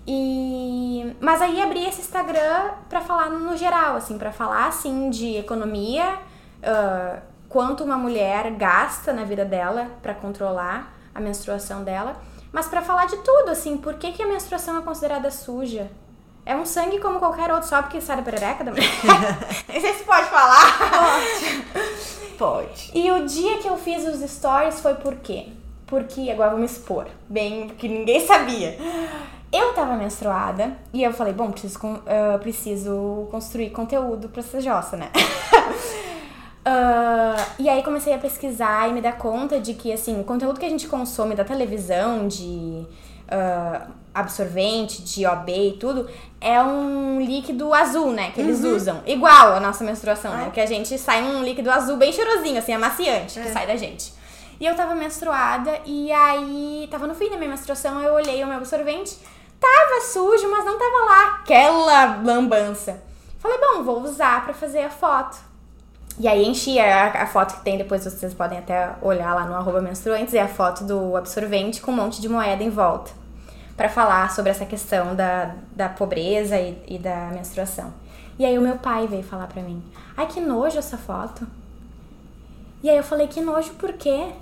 [0.07, 5.36] E mas aí abri esse Instagram para falar no geral, assim, para falar assim de
[5.36, 6.14] economia,
[6.62, 12.16] uh, quanto uma mulher gasta na vida dela para controlar a menstruação dela,
[12.53, 15.90] mas para falar de tudo, assim, por que, que a menstruação é considerada suja?
[16.44, 18.88] É um sangue como qualquer outro, só porque sai da perereca da mulher.
[19.72, 20.78] Não sei se pode falar.
[20.78, 22.36] Pode.
[22.38, 22.90] Pode.
[22.94, 25.48] E o dia que eu fiz os stories foi por quê?
[25.86, 28.78] Porque, agora vou me expor, bem, porque ninguém sabia.
[29.53, 34.96] Eu tava menstruada e eu falei, bom, preciso, uh, preciso construir conteúdo pra essa jossa,
[34.96, 35.11] né?
[36.64, 40.61] uh, e aí comecei a pesquisar e me dar conta de que, assim, o conteúdo
[40.61, 42.86] que a gente consome da televisão, de
[43.26, 46.09] uh, absorvente, de OB e tudo,
[46.40, 48.30] é um líquido azul, né?
[48.30, 48.76] Que eles uhum.
[48.76, 49.03] usam.
[49.05, 50.51] Igual a nossa menstruação, né?
[50.55, 53.42] Que a gente sai um líquido azul bem cheirosinho, assim, amaciante, é.
[53.42, 54.12] que sai da gente.
[54.61, 58.46] E eu tava menstruada e aí tava no fim da minha menstruação, eu olhei o
[58.46, 59.16] meu absorvente
[59.61, 63.03] Tava sujo, mas não tava lá aquela lambança.
[63.39, 65.39] Falei, bom, vou usar para fazer a foto.
[66.19, 69.55] E aí enchi a, a, foto que tem, depois vocês podem até olhar lá no
[69.55, 73.11] arroba menstruantes, é a foto do absorvente com um monte de moeda em volta.
[73.77, 77.93] para falar sobre essa questão da, da pobreza e, e da menstruação.
[78.39, 79.83] E aí o meu pai veio falar pra mim,
[80.15, 81.47] ai que nojo essa foto.
[82.83, 84.33] E aí eu falei, que nojo por quê?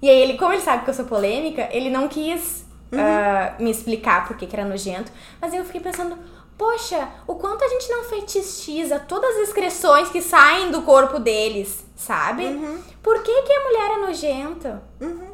[0.00, 2.98] E aí ele, como ele sabe que eu sou polêmica, ele não quis uhum.
[2.98, 5.10] uh, me explicar por que, que era nojento.
[5.40, 6.16] Mas eu fiquei pensando,
[6.58, 11.86] Poxa, o quanto a gente não fetichiza todas as excreções que saem do corpo deles,
[11.94, 12.46] sabe?
[12.46, 12.82] Uhum.
[13.00, 14.82] Por que, que a mulher é nojenta?
[15.00, 15.28] Uhum.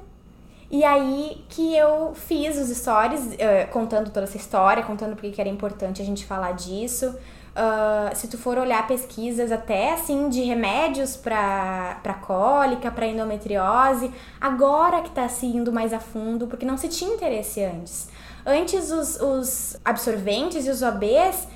[0.71, 5.41] E aí que eu fiz os stories, uh, contando toda essa história, contando porque que
[5.41, 7.17] era importante a gente falar disso.
[7.55, 15.03] Uh, se tu for olhar pesquisas até assim de remédios para cólica, para endometriose, agora
[15.03, 18.09] que tá se indo mais a fundo, porque não se tinha interesse antes.
[18.45, 21.47] Antes os, os absorventes e os OBs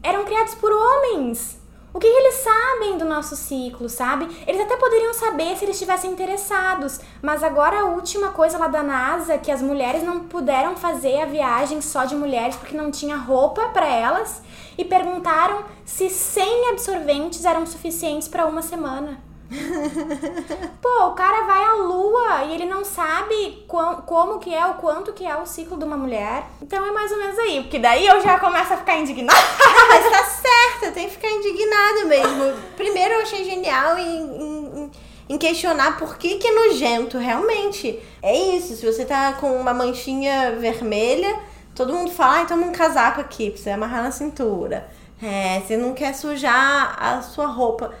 [0.00, 1.60] eram criados por homens.
[1.94, 4.26] O que, que, eles sabem do nosso ciclo, sabe?
[4.46, 8.82] Eles até poderiam saber se eles estivessem interessados, mas agora a última coisa lá da
[8.82, 13.16] NASA que as mulheres não puderam fazer a viagem só de mulheres porque não tinha
[13.16, 14.40] roupa para elas
[14.76, 19.20] e perguntaram se 100 absorventes eram suficientes para uma semana.
[20.80, 25.12] Pô, o cara vai à lua e ele não sabe como que é, o quanto
[25.12, 26.44] que é o ciclo de uma mulher.
[26.60, 29.38] Então é mais ou menos aí, porque daí eu já começo a ficar indignada.
[29.74, 32.52] Ah, mas tá certa, tem que ficar indignada mesmo.
[32.76, 34.90] Primeiro eu achei genial em, em,
[35.30, 37.98] em questionar por que que é nojento, realmente.
[38.22, 41.38] É isso, se você tá com uma manchinha vermelha,
[41.74, 44.88] todo mundo fala, ah, toma um casaco aqui pra você amarrar na cintura.
[45.22, 47.92] É, você não quer sujar a sua roupa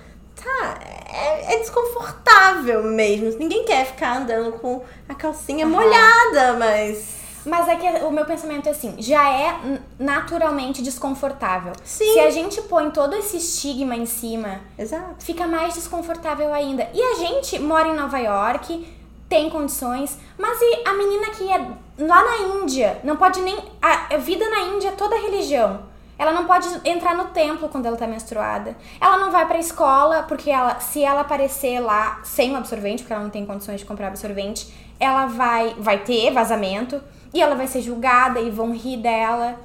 [0.42, 0.78] tá,
[1.12, 3.38] é, é, desconfortável mesmo.
[3.38, 5.72] Ninguém quer ficar andando com a calcinha uhum.
[5.72, 7.22] molhada, mas.
[7.44, 11.72] Mas é que o meu pensamento é assim, já é naturalmente desconfortável.
[11.82, 12.12] Sim.
[12.12, 15.16] Se a gente põe todo esse estigma em cima, Exato.
[15.18, 16.88] fica mais desconfortável ainda.
[16.94, 18.86] E a gente mora em Nova York,
[19.28, 21.66] tem condições, mas e a menina que é
[22.06, 23.58] lá na Índia, não pode nem.
[23.80, 25.90] A vida na Índia é toda religião.
[26.18, 28.76] Ela não pode entrar no templo quando ela tá menstruada.
[29.00, 33.12] Ela não vai pra escola, porque ela, se ela aparecer lá sem o absorvente, porque
[33.12, 37.02] ela não tem condições de comprar absorvente, ela vai, vai ter vazamento
[37.34, 39.56] e ela vai ser julgada e vão rir dela.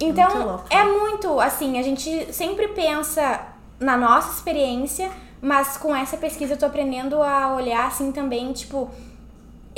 [0.00, 3.40] Então, muito é muito assim, a gente sempre pensa
[3.80, 5.10] na nossa experiência,
[5.42, 8.88] mas com essa pesquisa eu tô aprendendo a olhar assim também, tipo,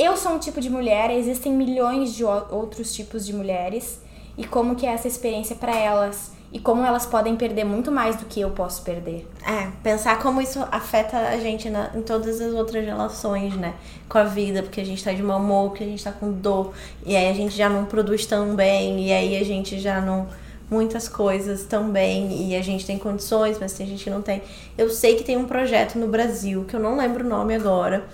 [0.01, 4.01] eu sou um tipo de mulher, existem milhões de outros tipos de mulheres
[4.37, 8.17] e como que é essa experiência para elas e como elas podem perder muito mais
[8.17, 9.29] do que eu posso perder.
[9.47, 13.75] É, pensar como isso afeta a gente na, em todas as outras relações, né?
[14.09, 16.33] Com a vida, porque a gente tá de mau humor, porque a gente tá com
[16.33, 16.73] dor,
[17.07, 20.27] e aí a gente já não produz tão bem, e aí a gente já não.
[20.69, 24.41] Muitas coisas também, e a gente tem condições, mas tem gente que não tem.
[24.79, 28.07] Eu sei que tem um projeto no Brasil, que eu não lembro o nome agora,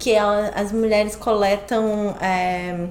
[0.00, 2.16] que ela, as mulheres coletam.
[2.20, 2.88] É,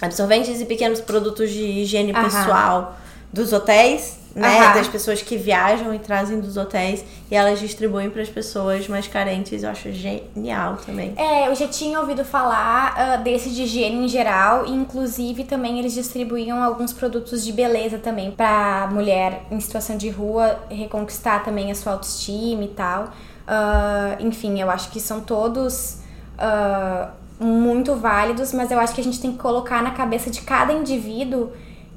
[0.00, 2.24] absorventes e pequenos produtos de higiene Aham.
[2.24, 2.96] pessoal
[3.32, 4.60] dos hotéis, né?
[4.60, 4.74] Aham.
[4.74, 9.06] Das pessoas que viajam e trazem dos hotéis e elas distribuem para as pessoas mais
[9.06, 9.62] carentes.
[9.62, 11.14] Eu acho genial também.
[11.16, 15.78] É, eu já tinha ouvido falar uh, desse de higiene em geral e inclusive também
[15.78, 21.70] eles distribuíam alguns produtos de beleza também para mulher em situação de rua reconquistar também
[21.70, 23.04] a sua autoestima e tal.
[23.04, 25.99] Uh, enfim, eu acho que são todos
[26.40, 30.42] uh, muito válidos, mas eu acho que a gente tem que colocar na cabeça de
[30.42, 31.52] cada indivíduo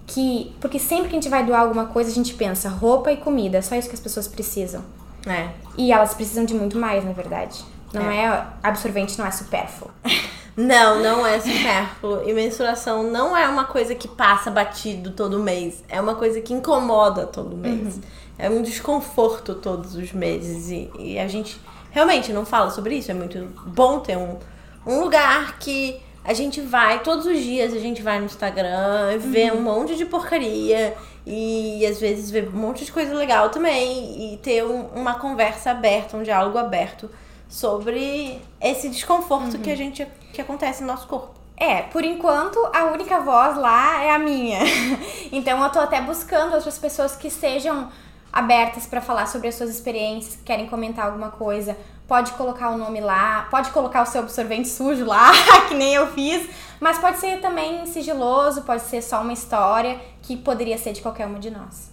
[0.06, 0.54] que.
[0.60, 3.58] Porque sempre que a gente vai doar alguma coisa, a gente pensa roupa e comida,
[3.58, 4.84] é só isso que as pessoas precisam.
[5.26, 5.50] É.
[5.78, 7.64] E elas precisam de muito mais, na verdade.
[7.94, 9.92] Não é, é absorvente, não é supérfluo.
[10.56, 12.30] Não, não é supérfluo.
[12.30, 15.84] E menstruação não é uma coisa que passa batido todo mês.
[15.90, 17.96] É uma coisa que incomoda todo mês.
[17.96, 18.02] Uhum.
[18.38, 20.70] É um desconforto todos os meses.
[20.70, 21.60] E, e a gente
[21.94, 23.12] realmente não fala sobre isso.
[23.12, 24.38] É muito bom ter um,
[24.86, 29.52] um lugar que a gente vai, todos os dias a gente vai no Instagram, vê
[29.52, 29.58] uhum.
[29.58, 34.38] um monte de porcaria e às vezes vê um monte de coisa legal também e
[34.38, 37.10] ter um, uma conversa aberta, um diálogo aberto
[37.48, 39.62] sobre esse desconforto uhum.
[39.62, 41.44] que a gente que acontece no nosso corpo.
[41.56, 44.60] É, por enquanto a única voz lá é a minha.
[45.32, 47.90] então eu tô até buscando outras pessoas que sejam
[48.34, 51.78] abertas para falar sobre as suas experiências, que querem comentar alguma coisa,
[52.08, 55.32] pode colocar o nome lá, pode colocar o seu absorvente sujo lá,
[55.70, 60.36] que nem eu fiz, mas pode ser também sigiloso, pode ser só uma história que
[60.36, 61.92] poderia ser de qualquer uma de nós.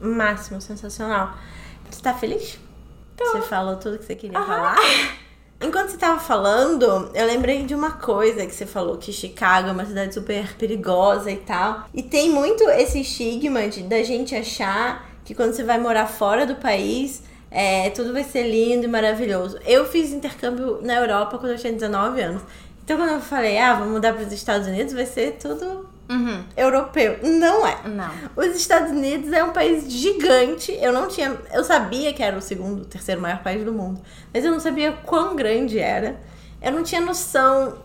[0.00, 1.34] Máximo, sensacional.
[1.90, 2.58] Você tá feliz?
[3.16, 3.24] Tô.
[3.24, 4.46] Você falou tudo que você queria Aham.
[4.46, 4.76] falar?
[5.62, 9.72] Enquanto você tava falando, eu lembrei de uma coisa que você falou, que Chicago é
[9.72, 11.84] uma cidade super perigosa e tal.
[11.92, 16.44] E tem muito esse estigma de, da gente achar que quando você vai morar fora
[16.44, 17.22] do país,
[17.52, 19.60] é, tudo vai ser lindo e maravilhoso.
[19.64, 22.42] Eu fiz intercâmbio na Europa quando eu tinha 19 anos.
[22.82, 26.42] Então quando eu falei, ah, vou mudar para os Estados Unidos, vai ser tudo uhum.
[26.56, 27.20] europeu.
[27.22, 27.78] Não é.
[27.86, 28.10] Não.
[28.34, 30.76] Os Estados Unidos é um país gigante.
[30.82, 31.36] Eu não tinha.
[31.52, 34.00] Eu sabia que era o segundo, terceiro maior país do mundo.
[34.34, 36.20] Mas eu não sabia quão grande era.
[36.60, 37.78] Eu não tinha noção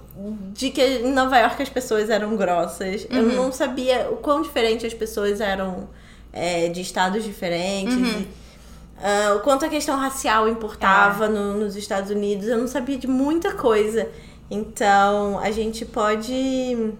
[0.51, 3.03] de que em Nova York as pessoas eram grossas.
[3.03, 3.17] Uhum.
[3.17, 5.87] Eu não sabia o quão diferente as pessoas eram
[6.36, 7.95] é, de estados diferentes.
[7.95, 8.25] Uhum.
[8.97, 11.29] Uh, o quanto a questão racial importava é.
[11.29, 14.09] no, nos Estados Unidos, eu não sabia de muita coisa.
[14.51, 16.93] Então, a gente pode.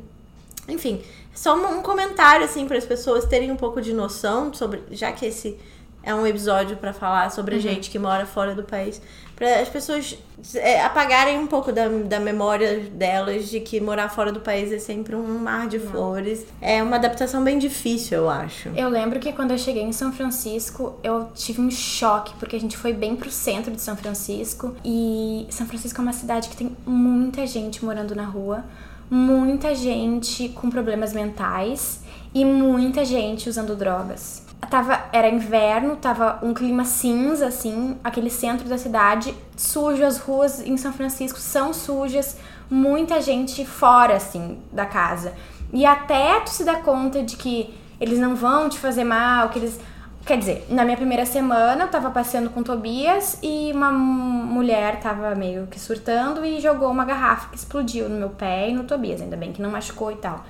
[0.67, 1.01] Enfim,
[1.33, 4.81] só um comentário, assim, para as pessoas terem um pouco de noção sobre.
[4.91, 5.57] Já que esse
[6.01, 7.61] é um episódio para falar sobre uhum.
[7.61, 9.01] gente que mora fora do país
[9.36, 10.17] para as pessoas
[10.55, 14.79] é, apagarem um pouco da, da memória delas de que morar fora do país é
[14.79, 15.91] sempre um mar de Não.
[15.91, 16.45] flores.
[16.61, 18.69] É uma adaptação bem difícil, eu acho.
[18.69, 22.59] Eu lembro que quando eu cheguei em São Francisco, eu tive um choque, porque a
[22.59, 26.55] gente foi bem pro centro de São Francisco e São Francisco é uma cidade que
[26.55, 28.63] tem muita gente morando na rua,
[29.09, 32.04] muita gente com problemas mentais
[32.36, 38.67] e muita gente usando drogas tava, era inverno, tava um clima cinza, assim, aquele centro
[38.67, 42.38] da cidade, sujo, as ruas em São Francisco são sujas,
[42.69, 45.33] muita gente fora, assim, da casa.
[45.71, 49.59] E até tu se dar conta de que eles não vão te fazer mal, que
[49.59, 49.79] eles.
[50.25, 55.36] Quer dizer, na minha primeira semana eu tava passeando com Tobias e uma mulher tava
[55.36, 59.21] meio que surtando e jogou uma garrafa que explodiu no meu pé e no Tobias,
[59.21, 60.43] ainda bem que não machucou e tal.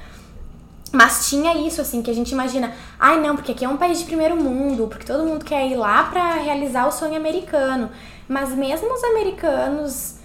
[0.96, 4.00] Mas tinha isso, assim, que a gente imagina, ai não, porque aqui é um país
[4.00, 7.90] de primeiro mundo, porque todo mundo quer ir lá para realizar o sonho americano.
[8.28, 10.16] Mas mesmo os americanos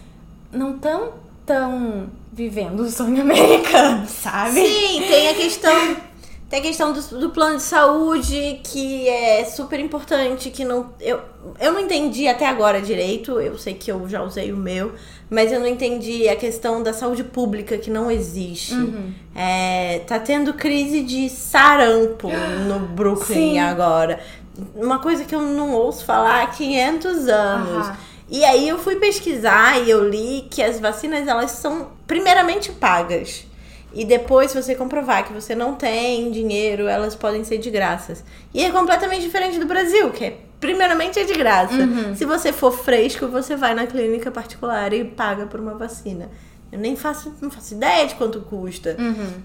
[0.52, 1.12] não tão
[1.44, 4.64] tão vivendo o sonho americano, sabe?
[4.64, 5.96] Sim, tem a questão
[6.50, 10.90] tem a questão do, do, plano de saúde, que é super importante, que não.
[11.00, 11.20] Eu,
[11.60, 14.92] eu não entendi até agora direito, eu sei que eu já usei o meu,
[15.30, 18.74] mas eu não entendi a questão da saúde pública que não existe.
[18.74, 19.14] Uhum.
[19.32, 22.28] É, tá tendo crise de sarampo
[22.66, 23.58] no Brooklyn Sim.
[23.60, 24.18] agora.
[24.74, 27.86] Uma coisa que eu não ouço falar há 500 anos.
[27.86, 27.94] Uhum.
[28.28, 33.44] E aí eu fui pesquisar e eu li que as vacinas elas são primeiramente pagas.
[33.92, 38.24] E depois, se você comprovar que você não tem dinheiro, elas podem ser de graças.
[38.54, 41.74] E é completamente diferente do Brasil, que é, primeiramente é de graça.
[41.74, 42.14] Uhum.
[42.14, 46.30] Se você for fresco, você vai na clínica particular e paga por uma vacina.
[46.70, 48.96] Eu nem faço, não faço ideia de quanto custa.
[48.98, 49.42] Uhum.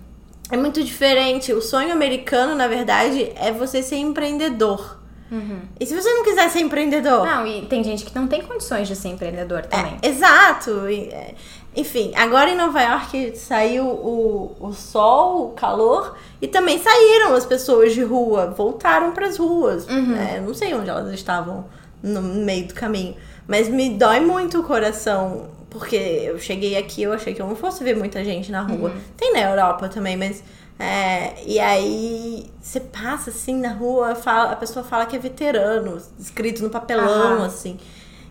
[0.51, 1.51] É muito diferente.
[1.51, 4.99] O sonho americano, na verdade, é você ser empreendedor.
[5.31, 5.61] Uhum.
[5.79, 7.25] E se você não quiser ser empreendedor?
[7.25, 9.97] Não, e tem gente que não tem condições de ser empreendedor também.
[10.01, 10.85] É, exato.
[10.87, 11.33] É,
[11.75, 17.45] enfim, agora em Nova York saiu o, o sol, o calor, e também saíram as
[17.45, 19.85] pessoas de rua, voltaram para as ruas.
[19.87, 20.15] Uhum.
[20.15, 21.65] É, não sei onde elas estavam
[22.01, 23.15] no meio do caminho.
[23.47, 27.55] Mas me dói muito o coração, porque eu cheguei aqui, eu achei que eu não
[27.55, 28.91] fosse ver muita gente na rua.
[28.91, 29.01] Uhum.
[29.17, 30.43] Tem na Europa também, mas.
[30.77, 35.97] É, e aí você passa assim na rua, fala, a pessoa fala que é veterano,
[36.19, 37.43] escrito no papelão, uhum.
[37.45, 37.77] assim.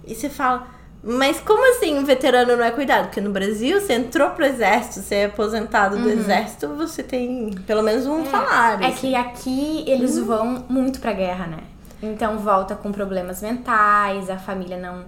[0.06, 0.66] E você fala
[1.06, 3.04] mas como assim um veterano não é cuidado?
[3.04, 6.08] Porque no Brasil, você entrou pro exército, você é aposentado do uhum.
[6.08, 8.84] exército, você tem pelo menos um é, salário.
[8.84, 9.08] É assim.
[9.08, 10.24] que aqui eles uhum.
[10.24, 11.58] vão muito pra guerra, né?
[12.02, 15.04] Então volta com problemas mentais, a família não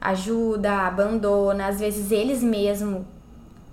[0.00, 1.68] ajuda, abandona.
[1.68, 3.06] Às vezes eles mesmo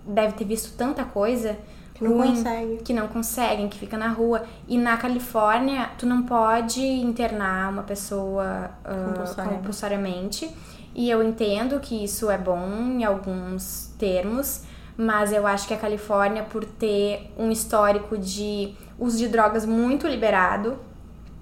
[0.05, 1.57] devem ter visto tanta coisa
[1.95, 2.77] que não ruim, consegue.
[2.83, 4.43] que não conseguem, que fica na rua.
[4.67, 10.51] E na Califórnia, tu não pode internar uma pessoa uh, compulsoriamente
[10.95, 14.63] e eu entendo que isso é bom em alguns termos,
[14.95, 20.07] mas eu acho que a Califórnia, por ter um histórico de uso de drogas muito
[20.07, 20.77] liberado,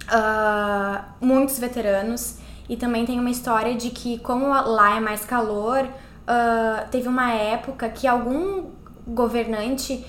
[0.07, 2.37] uh, muitos veteranos,
[2.69, 7.33] e também tem uma história de que, como lá é mais calor, uh, teve uma
[7.33, 8.69] época que algum
[9.05, 10.05] governante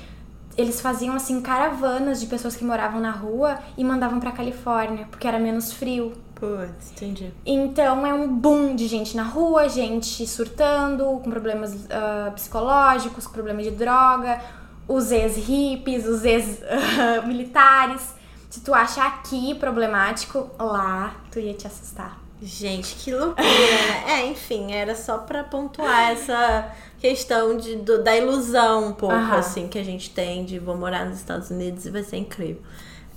[0.57, 5.27] eles faziam assim caravanas de pessoas que moravam na rua e mandavam para Califórnia, porque
[5.27, 6.13] era menos frio.
[6.43, 7.33] Putz, entendi.
[7.47, 13.33] Então é um boom de gente na rua, gente surtando, com problemas uh, psicológicos, com
[13.33, 14.43] problemas de droga,
[14.89, 18.17] os ex-hippies, os ex-militares.
[18.51, 22.19] Se tu acha aqui problemático, lá tu ia te assustar.
[22.43, 24.05] Gente, que loucura, né?
[24.11, 29.35] É, enfim, era só pra pontuar essa questão de, do, da ilusão um pouco, uhum.
[29.35, 32.61] assim, que a gente tem de vou morar nos Estados Unidos e vai ser incrível.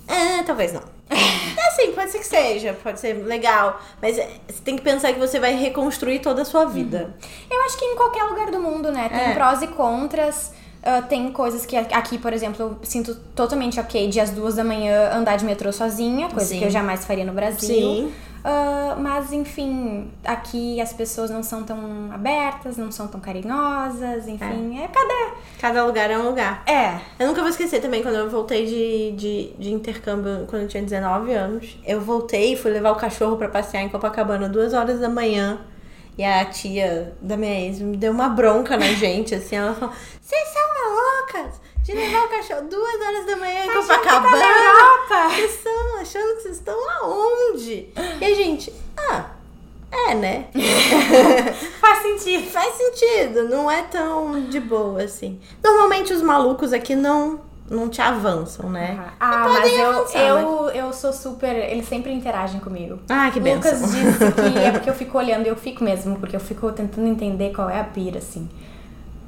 [0.06, 0.95] É, talvez não.
[1.08, 5.18] É assim, pode ser que seja, pode ser legal, mas você tem que pensar que
[5.18, 7.14] você vai reconstruir toda a sua vida.
[7.22, 7.28] Uhum.
[7.50, 9.08] Eu acho que em qualquer lugar do mundo, né?
[9.08, 9.34] Tem é.
[9.34, 10.52] prós e contras.
[10.86, 14.62] Uh, tem coisas que aqui, por exemplo, eu sinto totalmente ok de às duas da
[14.62, 16.60] manhã andar de metrô sozinha, coisa Sim.
[16.60, 17.58] que eu jamais faria no Brasil.
[17.68, 18.12] Sim.
[18.46, 24.78] Uh, mas, enfim, aqui as pessoas não são tão abertas, não são tão carinhosas, enfim,
[24.78, 25.34] é, é cada.
[25.60, 26.62] Cada lugar é um lugar.
[26.64, 27.00] É.
[27.18, 30.84] Eu nunca vou esquecer também quando eu voltei de, de, de intercâmbio quando eu tinha
[30.84, 31.76] 19 anos.
[31.84, 35.58] Eu voltei e fui levar o cachorro para passear em Copacabana duas horas da manhã.
[36.18, 39.56] E a tia da minha ex me deu uma bronca na gente, assim.
[39.56, 41.60] Ela falou: Vocês são malucas?
[41.86, 44.36] de levar o cachorro duas horas da manhã em tá Copacabana.
[44.36, 45.28] na Europa.
[45.36, 47.88] Vocês estão achando que vocês estão aonde?
[48.20, 49.30] E a gente, ah,
[49.92, 50.48] é, né?
[51.80, 52.50] Faz sentido.
[52.50, 55.40] Faz sentido, não é tão de boa assim.
[55.62, 57.40] Normalmente os malucos aqui não,
[57.70, 59.12] não te avançam, né?
[59.18, 60.30] Ah, E mas eu, avançar, né?
[60.30, 61.54] eu, eu sou super.
[61.54, 63.00] Eles sempre interagem comigo.
[63.08, 63.88] Ah, que Lucas benção.
[63.88, 67.06] disse que é porque eu fico olhando, e eu fico mesmo, porque eu fico tentando
[67.06, 68.48] entender qual é a pira, assim.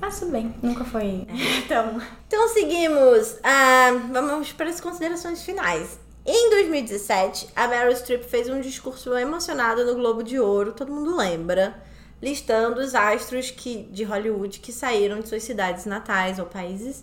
[0.01, 1.27] Mas tudo bem, nunca foi.
[1.65, 2.01] Então.
[2.27, 3.37] Então seguimos.
[3.43, 5.99] Ah, vamos para as considerações finais.
[6.25, 11.17] Em 2017, a Meryl Streep fez um discurso emocionado no Globo de Ouro, todo mundo
[11.17, 11.83] lembra,
[12.23, 17.03] listando os astros que, de Hollywood que saíram de suas cidades natais ou países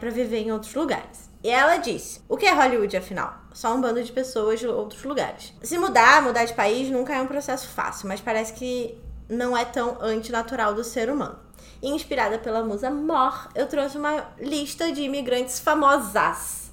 [0.00, 1.30] para viver em outros lugares.
[1.44, 3.34] E ela disse: O que é Hollywood, afinal?
[3.52, 5.52] Só um bando de pessoas de outros lugares.
[5.62, 8.98] Se mudar, mudar de país nunca é um processo fácil, mas parece que
[9.28, 11.38] não é tão antinatural do ser humano.
[11.82, 16.65] Inspirada pela musa Mor, eu trouxe uma lista de imigrantes famosas.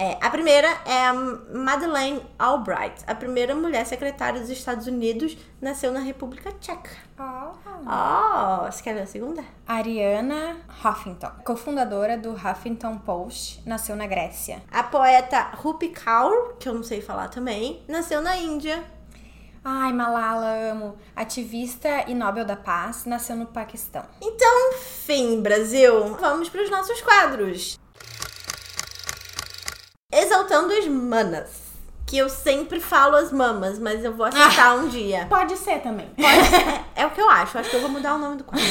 [0.00, 5.90] É, a primeira é a Madeleine Albright, a primeira mulher secretária dos Estados Unidos, nasceu
[5.90, 6.90] na República Tcheca.
[7.18, 9.42] Oh, você quer ver a segunda?
[9.66, 14.62] Ariana Huffington, cofundadora do Huffington Post, nasceu na Grécia.
[14.70, 18.84] A poeta Rupi Kaur, que eu não sei falar também, nasceu na Índia.
[19.64, 20.96] Ai, Malala, amo.
[21.16, 24.04] Ativista e Nobel da Paz, nasceu no Paquistão.
[24.22, 26.14] Então, fim, Brasil.
[26.14, 27.78] Vamos para os nossos quadros.
[30.10, 31.68] Exaltando as manas.
[32.06, 35.26] Que eu sempre falo as mamas, mas eu vou acertar um dia.
[35.28, 36.10] Pode ser também.
[36.96, 37.58] É o que eu acho.
[37.58, 38.66] Acho que eu vou mudar o nome do quadro.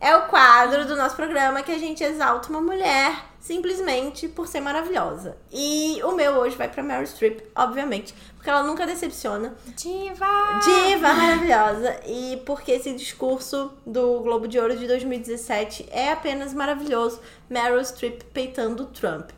[0.00, 4.60] É o quadro do nosso programa que a gente exalta uma mulher simplesmente por ser
[4.60, 5.36] maravilhosa.
[5.52, 9.54] E o meu hoje vai pra Meryl Streep, obviamente, porque ela nunca decepciona.
[9.76, 10.26] Diva!
[10.64, 12.00] Diva maravilhosa.
[12.06, 17.20] E porque esse discurso do Globo de Ouro de 2017 é apenas maravilhoso.
[17.50, 19.30] Meryl Streep peitando Trump.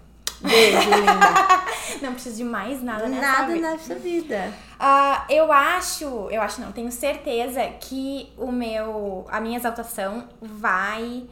[0.42, 1.62] Beijo, linda.
[2.02, 3.70] Não preciso de mais nada nessa Nada vida.
[3.70, 4.52] nessa vida.
[4.78, 11.24] Ah, eu acho, eu acho não, tenho certeza que o meu, a minha exaltação vai.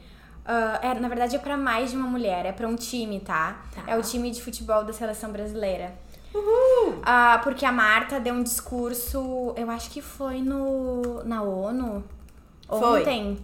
[0.45, 3.57] ah, é, na verdade, é pra mais de uma mulher, é pra um time, tá?
[3.75, 3.83] Tá.
[3.87, 5.93] É o time de futebol da seleção brasileira.
[6.33, 7.01] Uhul!
[7.03, 12.05] Ah, porque a Marta deu um discurso, eu acho que foi no na ONU
[12.69, 13.01] Foi.
[13.01, 13.37] ontem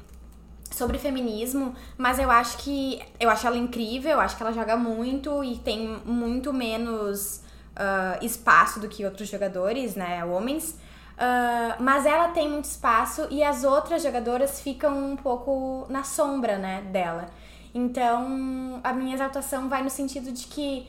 [0.73, 4.77] sobre feminismo, mas eu acho que eu acho ela incrível, eu acho que ela joga
[4.77, 7.43] muito e tem muito menos
[7.75, 10.79] ah, espaço do que outros jogadores, né, homens.
[11.19, 16.59] Ah, mas ela tem muito espaço e as outras jogadoras ficam um pouco na sombra,
[16.59, 17.27] né, dela.
[17.75, 20.87] Então, a minha exaltação vai no sentido de que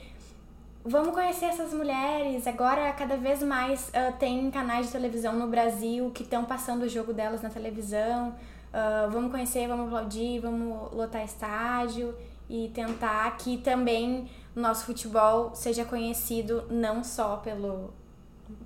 [0.90, 2.48] Vamos conhecer essas mulheres.
[2.48, 6.88] Agora, cada vez mais ah, tem canais de televisão no Brasil que estão passando o
[6.88, 8.34] jogo delas na televisão.
[8.80, 12.16] Ah, vamos conhecer, vamos aplaudir, vamos lotar estádio
[12.48, 17.92] e tentar que também o nosso futebol seja conhecido não só pelo,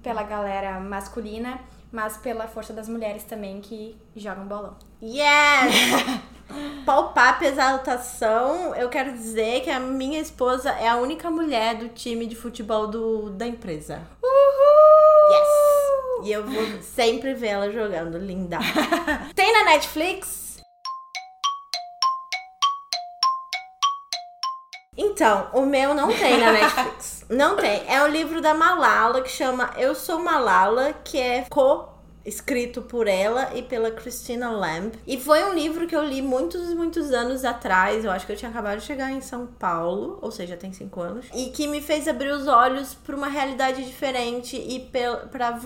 [0.04, 1.62] pela galera masculina,
[1.94, 4.76] mas pela força das mulheres também que jogam bolão.
[5.02, 5.74] Yes!
[6.86, 12.26] Palpap exaltação, eu quero dizer que a minha esposa é a única mulher do time
[12.26, 14.02] de futebol do, da empresa.
[14.22, 15.38] Uhul!
[15.38, 15.71] Yes!
[16.24, 18.58] E eu vou sempre ver ela jogando, linda.
[19.36, 20.52] Tem na Netflix?
[24.98, 27.26] Então, o meu não tem na Netflix.
[27.32, 27.82] Não tem.
[27.88, 31.91] É o livro da Malala que chama Eu Sou Malala, que é co
[32.26, 34.94] escrito por ela e pela Christina Lamb.
[35.08, 38.06] E foi um livro que eu li muitos, muitos anos atrás.
[38.06, 41.02] Eu acho que eu tinha acabado de chegar em São Paulo, ou seja, tem cinco
[41.02, 41.26] anos.
[41.34, 44.80] E que me fez abrir os olhos para uma realidade diferente e
[45.32, 45.60] para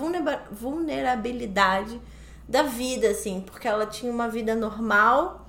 [0.50, 2.00] vulnerabilidade
[2.48, 3.42] da vida, assim.
[3.44, 5.46] Porque ela tinha uma vida normal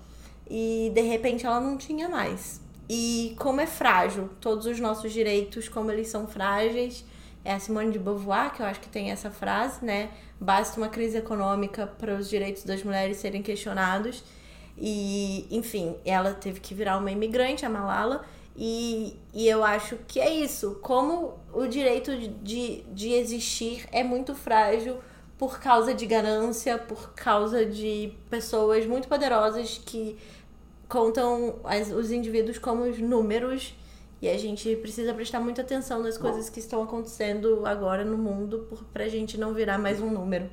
[0.49, 2.61] e de repente ela não tinha mais.
[2.89, 7.05] E como é frágil, todos os nossos direitos, como eles são frágeis.
[7.47, 10.09] É a Simone de Beauvoir, que eu acho que tem essa frase, né?
[10.37, 14.21] Basta uma crise econômica para os direitos das mulheres serem questionados.
[14.77, 18.25] E, enfim, ela teve que virar uma imigrante, a Malala.
[18.53, 20.77] E, e eu acho que é isso.
[20.81, 24.97] Como o direito de, de existir é muito frágil
[25.37, 30.17] por causa de ganância, por causa de pessoas muito poderosas que
[30.89, 33.73] contam as, os indivíduos como os números.
[34.21, 38.65] E a gente precisa prestar muita atenção nas coisas que estão acontecendo agora no mundo
[38.69, 40.49] por, pra gente não virar mais um número.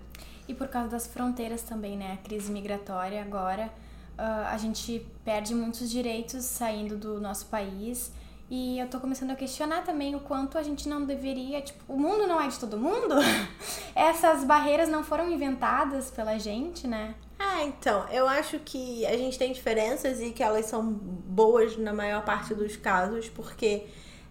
[0.47, 2.13] E por causa das fronteiras também, né?
[2.13, 3.73] A crise migratória agora,
[4.19, 8.13] ah, a gente perde muitos direitos saindo do nosso país.
[8.51, 11.99] E eu tô começando a questionar também o quanto a gente não deveria, tipo, o
[11.99, 13.15] mundo não é de todo mundo?
[13.97, 17.15] Essas barreiras não foram inventadas pela gente, né?
[17.45, 21.93] É, então, eu acho que a gente tem diferenças e que elas são boas na
[21.93, 23.85] maior parte dos casos, porque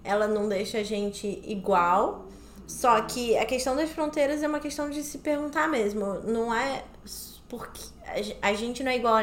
[0.04, 2.28] ela não deixa a gente igual.
[2.66, 6.20] Só que a questão das fronteiras é uma questão de se perguntar mesmo.
[6.22, 6.84] Não é
[7.48, 7.82] porque
[8.42, 9.18] a gente não é igual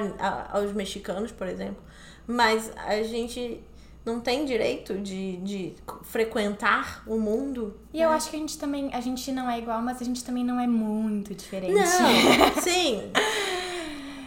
[0.53, 1.83] aos mexicanos, por exemplo,
[2.29, 3.61] mas a gente
[4.05, 5.75] não tem direito de, de
[6.05, 7.77] frequentar o mundo.
[7.93, 8.05] E né?
[8.05, 10.45] eu acho que a gente também, a gente não é igual, mas a gente também
[10.45, 11.75] não é muito diferente.
[11.75, 13.11] Não, sim.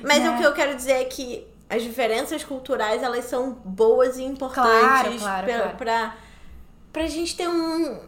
[0.03, 0.29] Mas né?
[0.29, 4.79] o que eu quero dizer é que as diferenças culturais, elas são boas e importantes
[4.79, 5.77] claro, claro, pra, claro.
[5.77, 6.15] Pra,
[6.91, 7.99] pra gente ter um...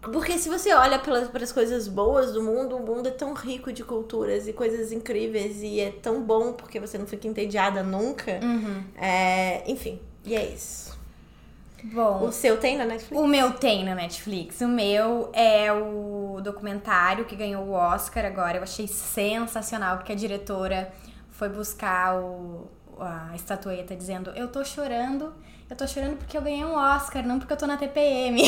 [0.00, 3.72] Porque se você olha para as coisas boas do mundo, o mundo é tão rico
[3.72, 8.40] de culturas e coisas incríveis e é tão bom porque você não fica entediada nunca.
[8.42, 8.82] Uhum.
[8.96, 10.98] É, enfim, e é isso.
[11.84, 12.26] Bom.
[12.26, 13.22] O seu tem na Netflix?
[13.22, 14.60] O meu tem na Netflix.
[14.60, 18.58] O meu é o documentário que ganhou o Oscar agora.
[18.58, 20.92] Eu achei sensacional, porque a diretora
[21.42, 22.68] foi buscar o,
[23.00, 25.34] a estatueta dizendo: Eu tô chorando,
[25.68, 28.40] eu tô chorando porque eu ganhei um Oscar, não porque eu tô na TPM.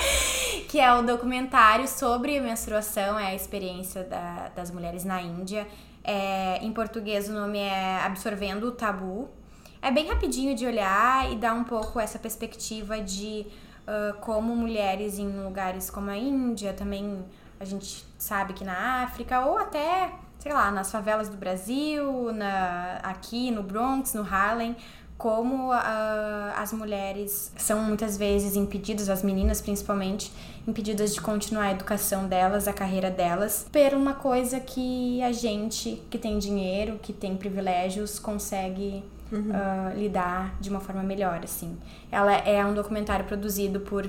[0.70, 5.66] que é o documentário sobre menstruação, é a experiência da, das mulheres na Índia.
[6.02, 9.28] É, em português o nome é Absorvendo o Tabu
[9.82, 13.46] é bem rapidinho de olhar e dá um pouco essa perspectiva de
[13.86, 17.22] uh, como mulheres em lugares como a Índia, também
[17.60, 20.10] a gente sabe que na África, ou até,
[20.44, 24.76] sei lá, nas favelas do Brasil, na, aqui no Bronx, no Harlem,
[25.16, 30.30] como uh, as mulheres são muitas vezes impedidas, as meninas principalmente,
[30.68, 36.02] impedidas de continuar a educação delas, a carreira delas, por uma coisa que a gente
[36.10, 39.48] que tem dinheiro, que tem privilégios, consegue uhum.
[39.48, 41.74] uh, lidar de uma forma melhor, assim.
[42.12, 44.06] Ela é um documentário produzido por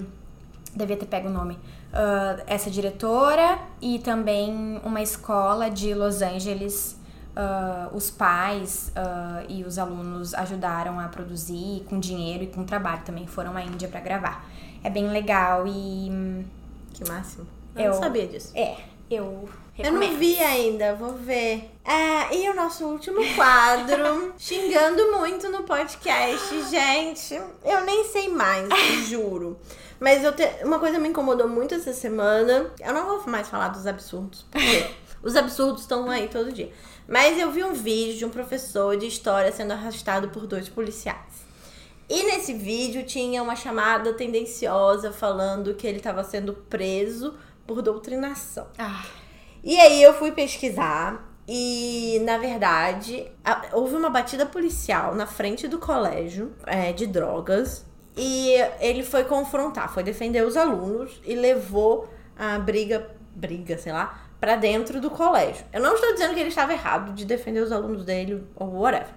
[0.76, 1.58] devia ter pego o nome,
[1.96, 7.00] uh, essa diretora e também uma escola de Los Angeles.
[7.36, 13.02] Uh, os pais uh, e os alunos ajudaram a produzir com dinheiro e com trabalho
[13.04, 14.50] também foram à Índia para gravar.
[14.82, 16.46] É bem legal e.
[16.94, 17.46] Que máximo.
[17.76, 18.54] Eu, eu não sabia disso.
[18.56, 18.78] É,
[19.12, 20.04] eu Recomendo.
[20.04, 21.70] Eu não vi ainda, vou ver.
[21.84, 26.70] É, e o nosso último quadro, xingando muito no podcast.
[26.70, 28.70] Gente, eu nem sei mais,
[29.10, 29.60] juro.
[30.00, 30.44] Mas eu te...
[30.64, 32.72] uma coisa me incomodou muito essa semana.
[32.80, 34.88] Eu não vou mais falar dos absurdos, porque
[35.24, 36.72] os absurdos estão aí todo dia.
[37.08, 41.46] Mas eu vi um vídeo de um professor de história sendo arrastado por dois policiais.
[42.08, 47.36] E nesse vídeo tinha uma chamada tendenciosa falando que ele estava sendo preso
[47.66, 48.68] por doutrinação.
[48.78, 49.06] Ah.
[49.64, 53.28] E aí eu fui pesquisar e, na verdade,
[53.72, 57.86] houve uma batida policial na frente do colégio é, de drogas.
[58.18, 64.22] E ele foi confrontar, foi defender os alunos e levou a briga, briga, sei lá,
[64.40, 65.66] para dentro do colégio.
[65.74, 69.10] Eu não estou dizendo que ele estava errado de defender os alunos dele ou whatever.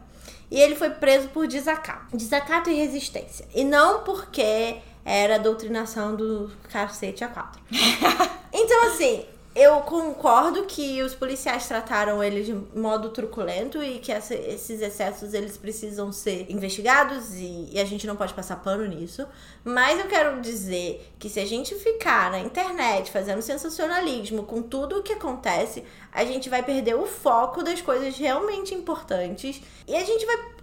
[0.51, 2.16] E ele foi preso por desacato.
[2.16, 3.46] Desacato e resistência.
[3.55, 7.61] E não porque era a doutrinação do cacete a quatro.
[8.53, 9.24] então, assim,
[9.59, 15.34] eu concordo que os policiais trataram ele de modo truculento e que essa, esses excessos
[15.34, 19.26] eles precisam ser investigados e, e, a gente não pode passar pano nisso.
[19.64, 25.00] Mas eu quero dizer que se a gente ficar na internet fazendo sensacionalismo com tudo
[25.00, 25.82] o que acontece,
[26.12, 30.57] a gente vai perder o foco das coisas realmente importantes e a gente vai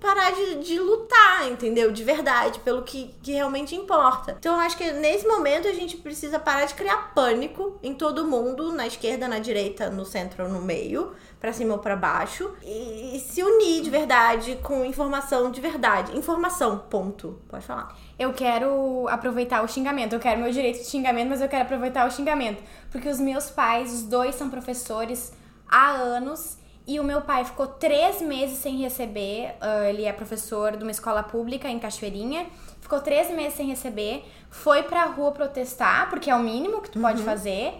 [0.00, 1.92] parar de, de lutar, entendeu?
[1.92, 4.36] De verdade, pelo que, que realmente importa.
[4.38, 8.26] Então eu acho que nesse momento a gente precisa parar de criar pânico em todo
[8.26, 12.50] mundo, na esquerda, na direita, no centro ou no meio, para cima ou para baixo,
[12.62, 16.16] e, e se unir de verdade com informação de verdade.
[16.16, 17.40] Informação, ponto.
[17.48, 17.96] Pode falar.
[18.18, 20.14] Eu quero aproveitar o xingamento.
[20.14, 22.62] Eu quero meu direito de xingamento, mas eu quero aproveitar o xingamento.
[22.90, 25.32] Porque os meus pais, os dois são professores
[25.68, 29.56] há anos e o meu pai ficou três meses sem receber.
[29.60, 32.46] Uh, ele é professor de uma escola pública em Cachoeirinha.
[32.80, 34.24] Ficou três meses sem receber.
[34.50, 37.02] Foi pra rua protestar, porque é o mínimo que tu uhum.
[37.02, 37.74] pode fazer.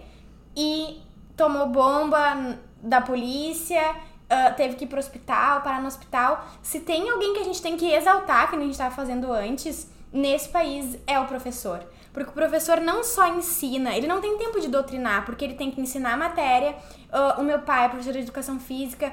[0.56, 1.00] E
[1.36, 3.94] tomou bomba da polícia.
[4.24, 6.44] Uh, teve que ir pro hospital, parar no hospital.
[6.60, 9.88] Se tem alguém que a gente tem que exaltar, que a gente estava fazendo antes,
[10.12, 11.80] nesse país é o professor.
[12.12, 15.70] Porque o professor não só ensina, ele não tem tempo de doutrinar, porque ele tem
[15.70, 16.74] que ensinar a matéria.
[17.16, 19.10] Uh, o meu pai é professor de educação física,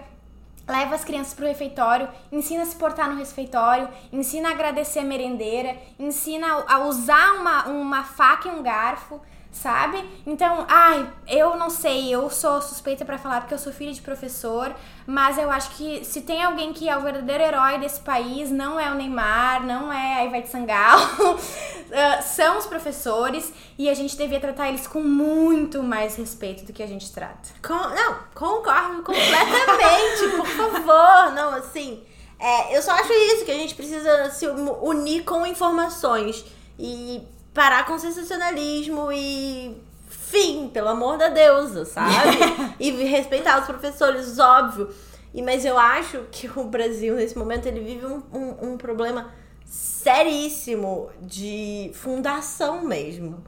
[0.68, 5.04] leva as crianças pro refeitório, ensina a se portar no refeitório, ensina a agradecer a
[5.04, 9.22] merendeira, ensina a usar uma, uma faca e um garfo
[9.54, 10.04] sabe?
[10.26, 14.02] Então, ai, eu não sei, eu sou suspeita para falar porque eu sou filha de
[14.02, 14.76] professor,
[15.06, 18.80] mas eu acho que se tem alguém que é o verdadeiro herói desse país, não
[18.80, 24.18] é o Neymar, não é a Ivete Sangalo, uh, são os professores e a gente
[24.18, 27.50] devia tratar eles com muito mais respeito do que a gente trata.
[27.66, 31.32] Com, não, concordo completamente, por favor.
[31.34, 32.04] Não, assim,
[32.40, 36.44] é, eu só acho isso, que a gente precisa se unir com informações
[36.78, 37.22] e
[37.54, 39.78] parar com sensacionalismo e
[40.10, 42.38] fim, pelo amor da deusa, sabe?
[42.80, 44.90] e respeitar os professores, óbvio.
[45.34, 49.32] E, mas eu acho que o Brasil, nesse momento, ele vive um, um, um problema
[49.66, 53.44] seríssimo de fundação mesmo.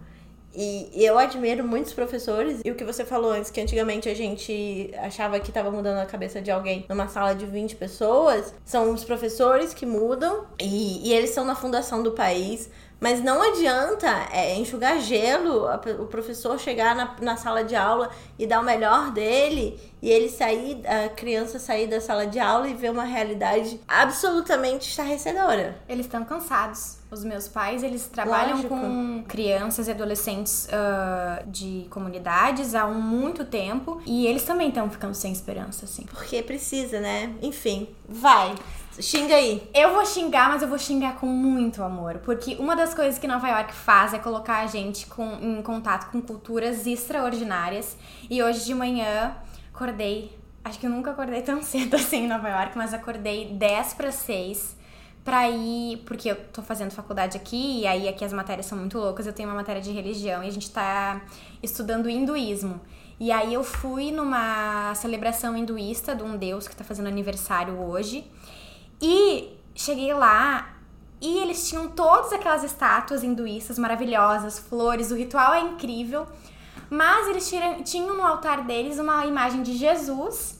[0.58, 2.62] E eu admiro muitos professores.
[2.64, 6.06] E o que você falou antes, que antigamente a gente achava que estava mudando a
[6.06, 11.14] cabeça de alguém numa sala de 20 pessoas, são os professores que mudam e, e
[11.14, 12.70] eles são na fundação do país.
[13.00, 15.66] Mas não adianta é, enxugar gelo,
[16.00, 20.30] o professor chegar na, na sala de aula e dar o melhor dele e ele
[20.30, 25.78] sair, a criança sair da sala de aula e ver uma realidade absolutamente estarrecedora.
[25.90, 26.98] Eles estão cansados.
[27.12, 28.70] Os meus pais, eles trabalham Lógico.
[28.70, 35.14] com crianças e adolescentes uh, de comunidades há muito tempo e eles também estão ficando
[35.14, 36.04] sem esperança, assim.
[36.04, 37.34] Porque precisa, né?
[37.42, 38.54] Enfim, vai.
[39.00, 39.70] Xinga aí.
[39.74, 42.20] Eu vou xingar, mas eu vou xingar com muito amor.
[42.20, 46.12] Porque uma das coisas que Nova York faz é colocar a gente com, em contato
[46.12, 47.98] com culturas extraordinárias.
[48.30, 49.36] E hoje de manhã
[49.74, 50.38] acordei.
[50.64, 54.12] Acho que eu nunca acordei tão cedo assim em Nova York, mas acordei 10 para
[54.12, 54.78] 6
[55.26, 55.98] pra ir.
[56.06, 59.28] Porque eu tô fazendo faculdade aqui, e aí aqui as matérias são muito loucas.
[59.28, 61.22] Eu tenho uma matéria de religião e a gente tá
[61.62, 62.80] estudando hinduísmo.
[63.20, 68.30] E aí eu fui numa celebração hinduísta de um deus que tá fazendo aniversário hoje.
[69.02, 70.76] E cheguei lá
[71.22, 76.28] e eles tinham todas aquelas estátuas hinduístas maravilhosas, flores, o ritual é incrível.
[76.90, 77.52] Mas eles
[77.84, 80.60] tinham no altar deles uma imagem de Jesus.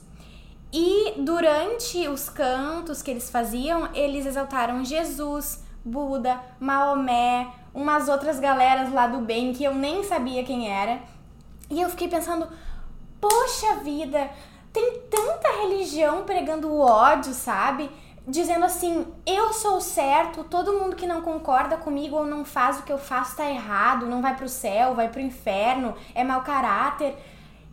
[0.72, 8.92] E durante os cantos que eles faziam, eles exaltaram Jesus, Buda, Maomé, umas outras galeras
[8.92, 11.00] lá do bem que eu nem sabia quem era.
[11.70, 12.48] E eu fiquei pensando,
[13.20, 14.28] poxa vida,
[14.72, 17.88] tem tanta religião pregando ódio, sabe?
[18.26, 22.82] Dizendo assim: eu sou certo, todo mundo que não concorda comigo ou não faz o
[22.82, 27.16] que eu faço tá errado, não vai pro céu, vai pro inferno, é mau caráter.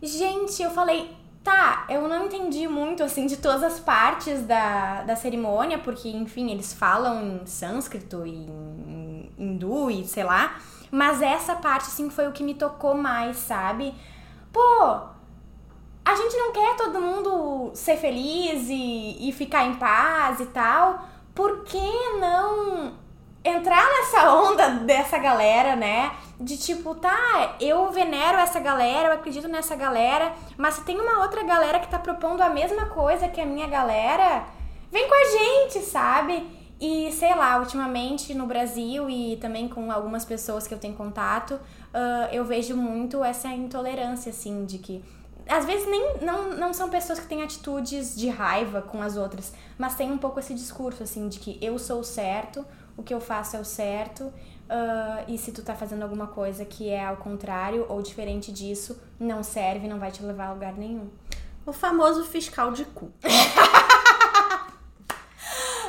[0.02, 5.16] Gente, eu falei, tá, eu não entendi muito assim de todas as partes da, da
[5.16, 10.56] cerimônia, porque enfim, eles falam em sânscrito e em hindu e sei lá,
[10.90, 13.94] mas essa parte assim foi o que me tocou mais, sabe?
[14.52, 15.13] Pô,
[16.04, 21.08] a gente não quer todo mundo ser feliz e, e ficar em paz e tal.
[21.34, 22.92] Por que não
[23.44, 26.12] entrar nessa onda dessa galera, né?
[26.38, 31.22] De tipo, tá, eu venero essa galera, eu acredito nessa galera, mas se tem uma
[31.22, 34.44] outra galera que tá propondo a mesma coisa que a minha galera,
[34.90, 36.46] vem com a gente, sabe?
[36.80, 41.52] E sei lá, ultimamente no Brasil e também com algumas pessoas que eu tenho contato,
[41.54, 45.04] uh, eu vejo muito essa intolerância, assim, de que
[45.48, 49.52] às vezes nem não, não são pessoas que têm atitudes de raiva com as outras,
[49.78, 52.64] mas tem um pouco esse discurso assim de que eu sou o certo,
[52.96, 56.64] o que eu faço é o certo, uh, e se tu tá fazendo alguma coisa
[56.64, 60.74] que é ao contrário ou diferente disso, não serve, não vai te levar a lugar
[60.74, 61.10] nenhum.
[61.66, 63.10] O famoso fiscal de cu.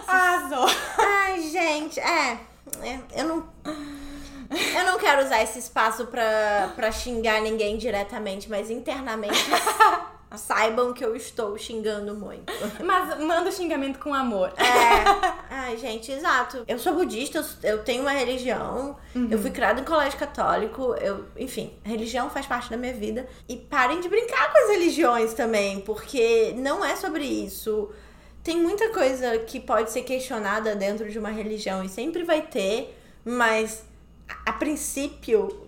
[0.07, 0.67] Arrasou.
[0.97, 2.39] Ai, gente, é,
[2.81, 3.45] é eu não
[4.49, 9.33] eu não quero usar esse espaço pra, pra xingar ninguém diretamente, mas internamente
[10.37, 12.51] saibam que eu estou xingando muito.
[12.83, 14.53] Mas manda o xingamento com amor.
[14.57, 15.35] É.
[15.49, 16.63] Ai, gente, exato.
[16.67, 19.27] Eu sou budista, eu tenho uma religião, uhum.
[19.31, 23.27] eu fui criada em colégio católico, eu, enfim, religião faz parte da minha vida.
[23.47, 27.89] E parem de brincar com as religiões também, porque não é sobre isso.
[28.43, 32.95] Tem muita coisa que pode ser questionada dentro de uma religião e sempre vai ter,
[33.23, 33.83] mas
[34.45, 35.67] a princípio,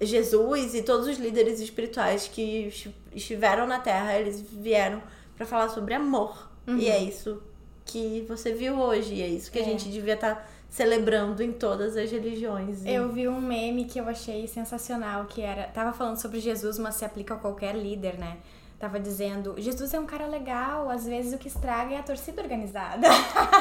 [0.00, 2.70] Jesus e todos os líderes espirituais que
[3.14, 5.02] estiveram na Terra, eles vieram
[5.36, 6.50] para falar sobre amor.
[6.66, 6.78] Uhum.
[6.78, 7.42] E é isso
[7.84, 9.62] que você viu hoje, e é isso que é.
[9.62, 12.84] a gente devia estar tá celebrando em todas as religiões.
[12.84, 16.96] Eu vi um meme que eu achei sensacional, que era, tava falando sobre Jesus, mas
[16.96, 18.38] se aplica a qualquer líder, né?
[18.78, 22.42] Tava dizendo, Jesus é um cara legal, às vezes o que estraga é a torcida
[22.42, 23.06] organizada.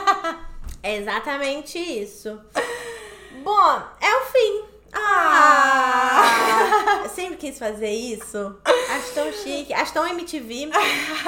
[0.84, 2.38] é exatamente isso.
[3.44, 4.64] Bom, é o fim.
[4.94, 7.02] Ah!
[7.04, 8.56] Eu sempre quis fazer isso.
[8.66, 9.74] Acho tão chique.
[9.74, 10.70] Acho tão MTV.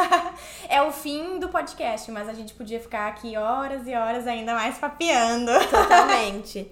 [0.70, 4.54] é o fim do podcast, mas a gente podia ficar aqui horas e horas ainda
[4.54, 5.52] mais papeando.
[5.70, 6.72] Totalmente.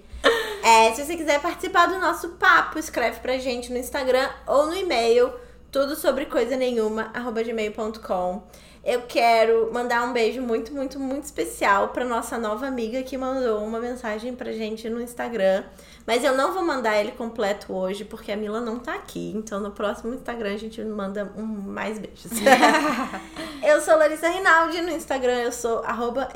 [0.64, 4.74] É, se você quiser participar do nosso papo, escreve pra gente no Instagram ou no
[4.74, 5.32] e-mail,
[5.70, 8.42] tudo sobre coisa nenhuma, arroba gmail.com.
[8.86, 13.58] eu quero mandar um beijo muito, muito, muito especial para nossa nova amiga que mandou
[13.64, 15.64] uma mensagem pra gente no Instagram.
[16.06, 19.32] Mas eu não vou mandar ele completo hoje, porque a Mila não tá aqui.
[19.34, 22.30] Então no próximo Instagram a gente manda um mais beijos.
[23.60, 25.82] eu sou Larissa Rinaldi, no Instagram eu sou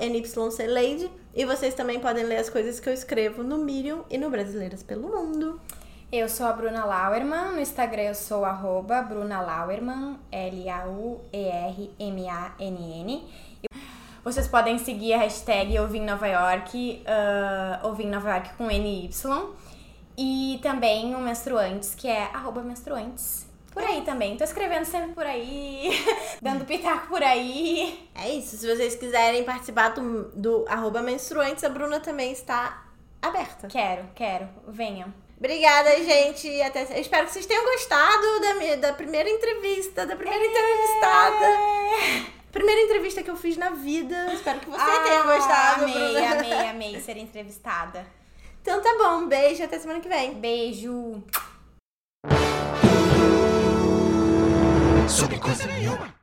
[0.01, 1.09] NYCLady.
[1.33, 4.83] E vocês também podem ler as coisas que eu escrevo no Medium e no Brasileiras
[4.83, 5.61] pelo Mundo.
[6.13, 11.25] Eu sou a Bruna Lauerman, no Instagram eu sou arroba Bruna Lauerman, L-A-U-E-R-M-A-N-N.
[14.25, 19.09] Vocês podem seguir a hashtag Ouvir Nova York, uh, Ouvir Nova York com NY.
[20.19, 23.47] E também o Menstruantes, que é arroba Menstruantes.
[23.73, 24.37] Por aí também.
[24.37, 25.93] Tô escrevendo sempre por aí,
[26.43, 28.11] dando pitaco por aí.
[28.17, 28.57] É isso.
[28.57, 32.83] Se vocês quiserem participar do, do arroba Menstruantes, a Bruna também está
[33.23, 33.69] aberta.
[33.69, 34.49] Quero, quero.
[34.67, 35.15] Venham.
[35.41, 36.61] Obrigada, gente.
[36.61, 36.83] Até...
[36.83, 40.47] Eu espero que vocês tenham gostado da, minha, da primeira entrevista, da primeira é...
[40.47, 41.47] entrevistada.
[42.53, 44.35] Primeira entrevista que eu fiz na vida.
[44.35, 45.85] Espero que você ah, tenha gostado.
[45.85, 46.33] Amei, Bruna.
[46.33, 48.07] amei, amei ser entrevistada.
[48.61, 50.35] Então tá bom, beijo, até semana que vem.
[50.35, 51.23] Beijo.
[55.09, 56.20] Sobre coisa nenhuma.